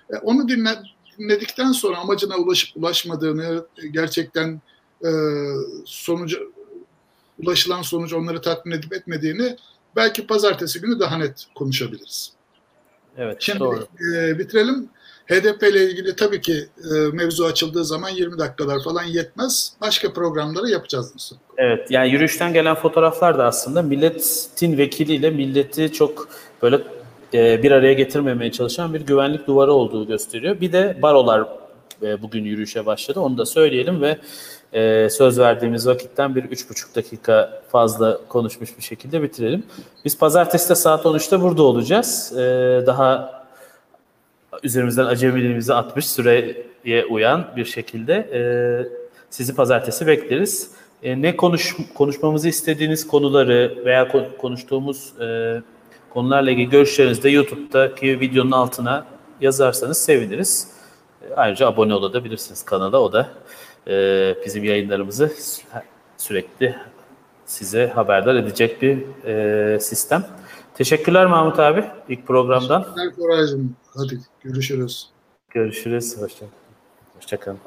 E, 0.09 0.15
onu 0.15 0.49
dinle, 0.49 0.69
dinledikten 1.19 1.71
sonra 1.71 1.97
amacına 1.97 2.37
ulaşıp 2.37 2.77
ulaşmadığını, 2.77 3.65
gerçekten 3.91 4.61
e, 5.05 5.09
sonucu 5.85 6.58
ulaşılan 7.39 7.81
sonuç 7.81 8.13
onları 8.13 8.41
tatmin 8.41 8.75
edip 8.75 8.93
etmediğini 8.93 9.55
belki 9.95 10.27
pazartesi 10.27 10.81
günü 10.81 10.99
daha 10.99 11.17
net 11.17 11.45
konuşabiliriz. 11.55 12.33
Evet, 13.17 13.37
Şimdi 13.39 13.59
doğru. 13.59 13.87
E, 14.15 14.39
bitirelim. 14.39 14.89
HDP 15.27 15.63
ile 15.63 15.83
ilgili 15.83 16.15
tabii 16.15 16.41
ki 16.41 16.67
e, 16.91 16.93
mevzu 17.13 17.45
açıldığı 17.45 17.85
zaman 17.85 18.09
20 18.09 18.39
dakikalar 18.39 18.83
falan 18.83 19.03
yetmez. 19.03 19.73
Başka 19.81 20.13
programları 20.13 20.69
yapacağız 20.69 21.11
nasıl? 21.13 21.35
Evet, 21.57 21.91
yani 21.91 22.11
yürüyüşten 22.11 22.53
gelen 22.53 22.75
fotoğraflar 22.75 23.37
da 23.37 23.45
aslında 23.45 23.81
milletin 23.81 24.77
vekiliyle 24.77 25.29
milleti 25.29 25.91
çok 25.93 26.29
böyle 26.61 26.81
e, 27.33 27.63
bir 27.63 27.71
araya 27.71 27.93
getirmemeye 27.93 28.51
çalışan 28.51 28.93
bir 28.93 29.01
güvenlik 29.01 29.47
duvarı 29.47 29.73
olduğu 29.73 30.07
gösteriyor. 30.07 30.61
Bir 30.61 30.71
de 30.71 30.99
barolar 31.01 31.47
e, 32.01 32.21
bugün 32.21 32.43
yürüyüşe 32.43 32.85
başladı. 32.85 33.19
Onu 33.19 33.37
da 33.37 33.45
söyleyelim 33.45 34.01
ve 34.01 34.17
e, 34.73 35.09
söz 35.09 35.39
verdiğimiz 35.39 35.87
vakitten 35.87 36.35
bir 36.35 36.43
üç 36.43 36.69
buçuk 36.69 36.95
dakika 36.95 37.61
fazla 37.69 38.19
konuşmuş 38.27 38.77
bir 38.77 38.83
şekilde 38.83 39.21
bitirelim. 39.21 39.63
Biz 40.05 40.17
pazartesi 40.17 40.69
de 40.69 40.75
saat 40.75 41.05
13'te 41.05 41.41
burada 41.41 41.63
olacağız. 41.63 42.33
E, 42.37 42.37
daha 42.85 43.39
üzerimizden 44.63 45.05
acemiliğimizi 45.05 45.73
atmış 45.73 46.07
süreye 46.07 47.05
uyan 47.09 47.47
bir 47.55 47.65
şekilde 47.65 48.13
e, 48.13 48.41
sizi 49.29 49.55
pazartesi 49.55 50.07
bekleriz. 50.07 50.71
E, 51.03 51.21
ne 51.21 51.35
konuş 51.35 51.75
konuşmamızı 51.95 52.49
istediğiniz 52.49 53.07
konuları 53.07 53.77
veya 53.85 54.07
konuştuğumuz 54.37 55.13
e, 55.21 55.61
konularla 56.09 56.51
ilgili 56.51 56.69
görüşlerinizi 56.69 57.23
de 57.23 57.29
YouTube'daki 57.29 58.19
videonun 58.19 58.51
altına 58.51 59.05
yazarsanız 59.41 59.97
seviniriz. 59.97 60.67
Ayrıca 61.35 61.67
abone 61.67 61.93
olabilirsiniz 61.93 62.63
kanala. 62.65 62.99
O 63.01 63.13
da 63.13 63.29
e, 63.89 64.35
bizim 64.45 64.63
yayınlarımızı 64.63 65.23
sü- 65.25 65.61
sürekli 66.17 66.75
size 67.45 67.87
haberdar 67.87 68.35
edecek 68.35 68.81
bir 68.81 68.97
e, 69.25 69.79
sistem. 69.79 70.25
Teşekkürler 70.73 71.25
Mahmut 71.25 71.59
abi 71.59 71.85
ilk 72.09 72.27
programdan. 72.27 72.83
Teşekkürler 72.83 73.15
Koraycığım. 73.15 73.75
Hadi 73.97 74.19
görüşürüz. 74.43 75.09
Görüşürüz. 75.49 76.21
Hoşça, 76.21 76.45
hoşça 77.15 77.37
kalın. 77.39 77.59